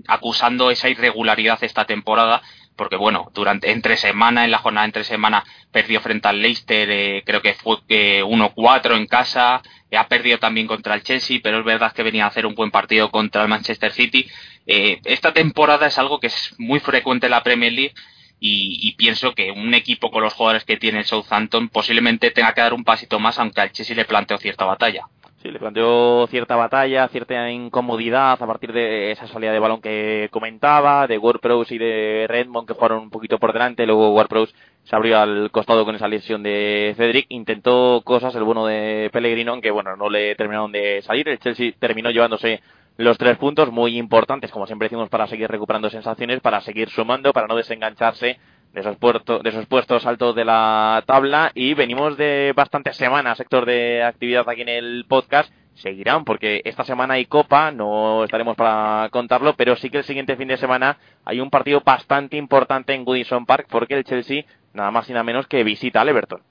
acusando 0.07 0.71
esa 0.71 0.88
irregularidad 0.88 1.59
esta 1.64 1.85
temporada 1.85 2.43
porque 2.77 2.95
bueno, 2.95 3.29
durante 3.35 3.73
entre 3.73 3.97
semana, 3.97 4.45
en 4.45 4.53
la 4.53 4.59
jornada 4.59 4.85
entre 4.85 5.03
semana, 5.03 5.45
perdió 5.73 6.01
frente 6.01 6.29
al 6.29 6.41
Leicester, 6.41 6.88
eh, 6.88 7.25
creo 7.27 7.43
que 7.43 7.55
fue 7.55 7.79
1-4 8.23 8.97
en 8.97 9.09
casa, 9.09 9.62
ha 9.97 10.07
perdido 10.07 10.38
también 10.38 10.69
contra 10.69 10.95
el 10.95 11.03
Chelsea, 11.03 11.41
pero 11.43 11.59
es 11.59 11.64
verdad 11.64 11.93
que 11.93 12.05
venía 12.05 12.25
a 12.25 12.29
hacer 12.29 12.47
un 12.47 12.55
buen 12.55 12.71
partido 12.71 13.11
contra 13.11 13.43
el 13.43 13.49
Manchester 13.49 13.91
City. 13.91 14.31
esta 14.64 15.33
temporada 15.33 15.88
es 15.88 15.99
algo 15.99 16.21
que 16.21 16.29
es 16.29 16.55
muy 16.57 16.79
frecuente 16.79 17.27
en 17.27 17.33
la 17.33 17.43
Premier 17.43 17.73
League 17.73 17.95
y, 18.40 18.92
pienso 18.96 19.35
que 19.35 19.51
un 19.51 19.74
equipo 19.74 20.11
con 20.11 20.22
los 20.22 20.35
jugadores 20.35 20.64
que 20.64 20.77
tiene 20.77 20.98
el 20.98 21.05
Southampton 21.05 21.68
posiblemente 21.68 22.31
tenga 22.31 22.53
que 22.53 22.61
dar 22.61 22.74
un 22.74 22.85
pasito 22.85 23.18
más, 23.18 23.38
aunque 23.38 23.61
al 23.61 23.72
Chelsea 23.72 23.96
le 23.96 24.05
planteó 24.05 24.38
cierta 24.38 24.64
batalla. 24.64 25.07
Sí, 25.42 25.53
le 25.53 25.61
planteó 25.61 26.27
cierta 26.27 26.57
batalla, 26.57 27.07
cierta 27.09 27.48
incomodidad 27.48 28.42
a 28.42 28.46
partir 28.46 28.72
de 28.72 29.12
esa 29.12 29.29
salida 29.29 29.53
de 29.53 29.61
balón 29.61 29.81
que 29.81 30.29
comentaba, 30.33 31.07
de 31.07 31.16
WordPress 31.16 31.70
y 31.70 31.79
de 31.79 32.27
Redmond 32.29 32.66
que 32.66 32.74
jugaron 32.74 33.03
un 33.03 33.11
poquito 33.11 33.38
por 33.38 33.53
delante, 33.53 33.87
luego 33.87 34.11
WordPress 34.14 34.53
se 34.83 34.96
abrió 34.96 35.20
al 35.20 35.53
costado 35.53 35.85
con 35.85 35.94
esa 35.94 36.09
lesión 36.09 36.42
de 36.42 36.92
Cedric, 36.96 37.27
intentó 37.29 38.03
cosas 38.05 38.35
el 38.35 38.42
bueno 38.42 38.66
de 38.66 39.11
Pellegrino, 39.12 39.53
aunque 39.53 39.70
bueno, 39.70 39.96
no 39.96 40.11
le 40.11 40.35
terminaron 40.35 40.72
de 40.72 41.03
salir, 41.03 41.29
el 41.29 41.38
Chelsea 41.38 41.72
terminó 41.79 42.11
llevándose 42.11 42.61
los 42.98 43.16
tres 43.16 43.38
puntos 43.38 43.70
muy 43.70 43.96
importantes, 43.96 44.50
como 44.50 44.66
siempre 44.66 44.87
decimos, 44.87 45.08
para 45.08 45.28
seguir 45.28 45.48
recuperando 45.48 45.88
sensaciones, 45.88 46.40
para 46.40 46.61
seguir 46.61 46.90
sumando, 46.90 47.32
para 47.32 47.46
no 47.46 47.54
desengancharse 47.54 48.40
de 48.72 48.80
esos, 48.80 48.96
puertos, 48.96 49.40
de 49.40 49.50
esos 49.50 49.66
puestos 49.66 50.04
altos 50.04 50.34
de 50.34 50.44
la 50.44 51.04
tabla. 51.06 51.52
Y 51.54 51.74
venimos 51.74 52.16
de 52.16 52.52
bastantes 52.56 52.96
semanas, 52.96 53.38
sector 53.38 53.66
de 53.66 54.02
actividad 54.02 54.48
aquí 54.48 54.62
en 54.62 54.68
el 54.68 55.06
podcast. 55.08 55.52
Seguirán, 55.74 56.24
porque 56.24 56.61
esta 56.64 56.82
semana 56.82 57.14
hay 57.14 57.26
Copa, 57.26 57.70
no 57.70 58.24
estaremos 58.24 58.56
para 58.56 59.08
contarlo, 59.11 59.54
pero 59.54 59.76
sí 59.76 59.90
que 59.90 59.98
el 59.98 60.04
siguiente 60.04 60.37
fin 60.37 60.48
de 60.48 60.56
semana 60.56 60.98
hay 61.24 61.38
un 61.38 61.50
partido 61.50 61.82
bastante 61.84 62.37
importante 62.37 62.94
en 62.94 63.04
Goodison 63.04 63.46
Park, 63.46 63.68
porque 63.70 63.94
el 63.94 64.02
Chelsea, 64.02 64.44
nada 64.72 64.90
más 64.90 65.08
y 65.08 65.12
nada 65.12 65.22
menos 65.22 65.46
que 65.46 65.62
visita 65.62 66.00
al 66.00 66.08
Everton. 66.08 66.42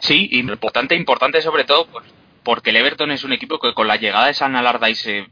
Sí, 0.00 0.30
importante, 0.32 0.96
importante 0.96 1.40
sobre 1.42 1.62
todo, 1.62 1.86
pues 1.86 2.15
porque 2.46 2.70
el 2.70 2.76
Everton 2.76 3.10
es 3.10 3.24
un 3.24 3.32
equipo 3.32 3.58
que 3.58 3.74
con 3.74 3.88
la 3.88 3.96
llegada 3.96 4.28
de 4.28 4.34
San 4.34 4.54
Allardyce 4.54 5.26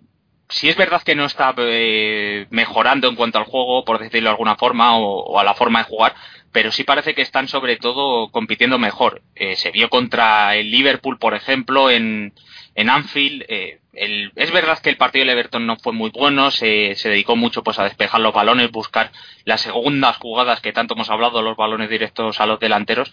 si 0.49 0.69
es 0.69 0.77
verdad 0.77 1.03
que 1.03 1.15
no 1.15 1.25
está 1.25 1.55
eh, 1.57 2.47
mejorando 2.51 3.09
en 3.09 3.15
cuanto 3.15 3.39
al 3.39 3.45
juego, 3.45 3.85
por 3.85 4.01
decirlo 4.01 4.29
de 4.29 4.33
alguna 4.33 4.57
forma, 4.57 4.99
o, 4.99 5.39
a 5.39 5.45
la 5.45 5.55
forma 5.55 5.79
de 5.79 5.87
jugar, 5.87 6.15
pero 6.53 6.71
sí 6.71 6.85
parece 6.85 7.15
que 7.15 7.23
están 7.23 7.49
sobre 7.49 7.77
todo 7.77 8.31
compitiendo 8.31 8.79
mejor. 8.79 9.23
Eh, 9.35 9.57
se 9.57 9.71
vio 9.71 9.89
contra 9.89 10.57
el 10.57 10.71
Liverpool, 10.71 11.19
por 11.19 11.35
ejemplo, 11.35 11.89
en, 11.89 12.35
en 12.75 12.91
Anfield. 12.91 13.45
Eh, 13.49 13.81
es 13.95 14.53
verdad 14.53 14.81
que 14.81 14.91
el 14.91 14.97
partido 14.97 15.25
del 15.25 15.39
Everton 15.39 15.67
no 15.67 15.77
fue 15.77 15.93
muy 15.93 16.11
bueno, 16.11 16.51
se, 16.51 16.97
se, 16.97 17.09
dedicó 17.09 17.37
mucho 17.37 17.63
pues 17.63 17.79
a 17.79 17.85
despejar 17.85 18.21
los 18.21 18.35
balones, 18.35 18.73
buscar 18.73 19.13
las 19.45 19.61
segundas 19.61 20.17
jugadas 20.17 20.61
que 20.61 20.73
tanto 20.73 20.95
hemos 20.95 21.11
hablado, 21.11 21.43
los 21.43 21.57
balones 21.57 21.89
directos 21.89 22.41
a 22.41 22.47
los 22.47 22.59
delanteros, 22.59 23.13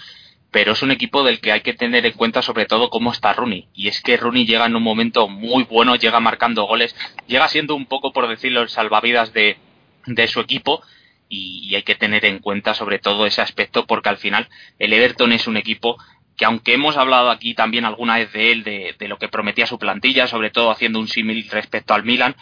pero 0.52 0.74
es 0.74 0.84
un 0.84 0.92
equipo 0.92 1.24
del 1.24 1.40
que 1.40 1.54
hay 1.54 1.62
que 1.62 1.74
tener 1.74 2.06
en 2.06 2.12
cuenta 2.12 2.42
sobre 2.42 2.66
todo 2.66 2.90
cómo 2.90 3.12
está 3.12 3.32
Rooney. 3.32 3.70
Y 3.74 3.88
es 3.88 4.02
que 4.02 4.18
Rooney 4.18 4.46
llega 4.46 4.66
en 4.66 4.76
un 4.76 4.84
momento 4.84 5.30
muy 5.30 5.64
bueno, 5.64 5.96
llega 5.96 6.20
marcando 6.20 6.66
goles, 6.66 6.94
llega 7.26 7.48
siendo 7.48 7.74
un 7.74 7.86
poco, 7.86 8.12
por 8.12 8.28
decirlo, 8.28 8.62
el 8.62 8.70
salvavidas 8.70 9.32
de, 9.32 9.58
de 10.06 10.28
su 10.28 10.42
equipo. 10.42 10.84
Y, 11.30 11.74
hay 11.74 11.84
que 11.84 11.96
tener 11.96 12.26
en 12.26 12.40
cuenta 12.40 12.74
sobre 12.74 13.00
todo 13.00 13.26
ese 13.26 13.42
aspecto 13.42 13.88
porque 13.88 14.10
al 14.10 14.18
final 14.18 14.50
el 14.78 14.92
Everton 14.92 15.32
es 15.32 15.48
un 15.48 15.56
equipo 15.56 15.96
que 16.36 16.44
aunque 16.44 16.74
hemos 16.74 16.98
hablado 16.98 17.30
aquí 17.30 17.54
también 17.54 17.86
alguna 17.86 18.18
vez 18.18 18.34
de 18.34 18.52
él, 18.52 18.64
de, 18.64 18.96
de 19.00 19.08
lo 19.08 19.18
que 19.18 19.30
prometía 19.30 19.66
su 19.68 19.80
plantilla, 19.80 20.28
sobre 20.28 20.50
todo 20.50 20.72
haciendo 20.72 21.00
un 21.00 21.08
símil 21.08 21.48
respecto 21.50 21.94
al 21.94 22.04
Milan, 22.04 22.36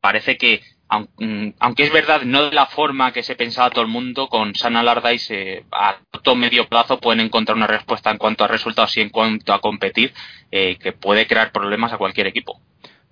parece 0.00 0.36
que 0.36 0.62
Mm, 1.00 1.50
aunque 1.60 1.84
es 1.84 1.92
verdad, 1.92 2.22
no 2.22 2.50
de 2.50 2.54
la 2.54 2.66
forma 2.66 3.12
que 3.12 3.22
se 3.22 3.34
pensaba 3.34 3.70
todo 3.70 3.82
el 3.82 3.90
mundo, 3.90 4.28
con 4.28 4.54
San 4.54 4.76
Allardyce 4.76 5.64
a 5.72 5.96
corto 6.10 6.34
medio 6.34 6.68
plazo 6.68 6.98
pueden 6.98 7.20
encontrar 7.20 7.56
una 7.56 7.66
respuesta 7.66 8.10
en 8.10 8.18
cuanto 8.18 8.44
a 8.44 8.48
resultados 8.48 8.96
y 8.96 9.00
en 9.00 9.10
cuanto 9.10 9.52
a 9.52 9.60
competir 9.60 10.12
eh, 10.50 10.76
que 10.76 10.92
puede 10.92 11.26
crear 11.26 11.50
problemas 11.52 11.92
a 11.92 11.98
cualquier 11.98 12.26
equipo. 12.26 12.60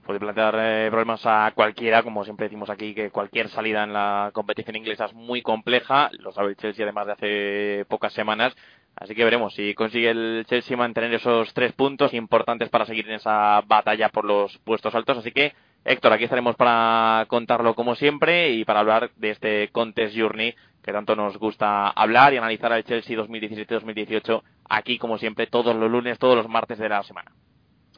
Puede 0.04 0.20
plantear 0.20 0.56
eh, 0.58 0.88
problemas 0.90 1.24
a 1.24 1.52
cualquiera, 1.54 2.02
como 2.02 2.24
siempre 2.24 2.46
decimos 2.46 2.68
aquí, 2.68 2.94
que 2.94 3.10
cualquier 3.10 3.48
salida 3.48 3.84
en 3.84 3.92
la 3.92 4.30
competición 4.32 4.76
inglesa 4.76 5.06
es 5.06 5.14
muy 5.14 5.40
compleja, 5.40 6.10
lo 6.18 6.32
sabe 6.32 6.50
el 6.50 6.56
Chelsea 6.56 6.84
además 6.84 7.06
de 7.06 7.12
hace 7.12 7.84
pocas 7.88 8.12
semanas, 8.12 8.54
Así 8.96 9.14
que 9.14 9.24
veremos 9.24 9.55
si 9.55 9.74
consigue 9.74 10.11
el 10.11 10.44
Chelsea 10.48 10.76
mantener 10.76 11.14
esos 11.14 11.55
tres 11.55 11.72
puntos 11.72 12.12
importantes 12.12 12.68
para 12.68 12.87
seguir 12.87 13.09
en 13.09 13.14
esa 13.14 13.62
batalla 13.62 14.11
por 14.11 14.24
los 14.24 14.59
puestos 14.59 14.94
altos. 14.94 15.18
Así 15.18 15.33
que 15.33 15.55
Héctor, 15.85 16.12
aquí 16.12 16.24
estaremos 16.24 16.57
para 16.57 17.24
contarlo 17.29 17.74
como 17.74 17.94
siempre 17.94 18.50
y 18.50 18.64
para 18.64 18.81
hablar 18.81 19.11
de 19.16 19.31
este 19.31 19.68
Contest 19.68 20.14
Journey 20.16 20.55
que 20.83 20.92
tanto 20.92 21.16
nos 21.16 21.38
gusta 21.38 21.88
hablar 21.88 22.35
y 22.35 22.37
analizar 22.37 22.72
al 22.72 22.85
Chelsea 22.85 23.16
2017-2018 23.16 24.42
aquí 24.68 24.98
como 24.98 25.18
siempre 25.18 25.46
todos 25.46 25.74
los 25.74 25.90
lunes, 25.90 26.18
todos 26.18 26.37
los 26.37 26.48
martes 26.48 26.79
de 26.79 26.88
la 26.88 27.03
semana. 27.03 27.33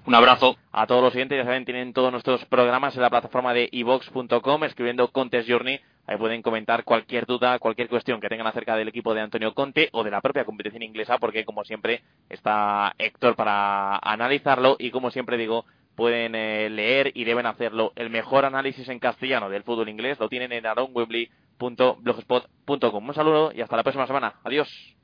Un 0.05 0.14
abrazo. 0.16 0.57
A 0.72 0.87
todos 0.87 1.02
los 1.02 1.12
siguientes, 1.12 1.38
ya 1.38 1.44
saben, 1.44 1.64
tienen 1.64 1.92
todos 1.92 2.11
nuestros 2.11 2.44
programas 2.46 2.96
en 2.96 3.02
la 3.02 3.11
plataforma 3.11 3.55
de 3.55 3.68
evox.com 3.70 4.64
escribiendo 4.64 5.09
Contest 5.09 5.48
Journey. 5.48 5.81
Ahí 6.06 6.16
pueden 6.16 6.42
comentar 6.42 6.84
cualquier 6.84 7.26
duda, 7.26 7.58
cualquier 7.58 7.88
cuestión 7.88 8.20
que 8.20 8.28
tengan 8.28 8.46
acerca 8.46 8.76
del 8.76 8.88
equipo 8.88 9.14
de 9.14 9.20
Antonio 9.20 9.54
Conte 9.54 9.88
o 9.92 10.02
de 10.02 10.10
la 10.10 10.20
propia 10.20 10.44
competición 10.44 10.82
inglesa, 10.82 11.18
porque 11.18 11.44
como 11.44 11.64
siempre 11.64 12.02
está 12.28 12.94
Héctor 12.98 13.36
para 13.36 13.98
analizarlo 13.98 14.76
y 14.78 14.90
como 14.90 15.10
siempre 15.10 15.36
digo, 15.36 15.64
pueden 15.94 16.34
eh, 16.34 16.68
leer 16.70 17.12
y 17.14 17.24
deben 17.24 17.46
hacerlo. 17.46 17.92
El 17.94 18.10
mejor 18.10 18.44
análisis 18.44 18.88
en 18.88 18.98
castellano 18.98 19.48
del 19.48 19.62
fútbol 19.62 19.88
inglés 19.88 20.18
lo 20.18 20.28
tienen 20.28 20.52
en 20.52 20.66
aronwembley.blogspot.com. 20.66 23.08
Un 23.08 23.14
saludo 23.14 23.52
y 23.54 23.60
hasta 23.60 23.76
la 23.76 23.84
próxima 23.84 24.06
semana. 24.06 24.34
Adiós. 24.44 24.96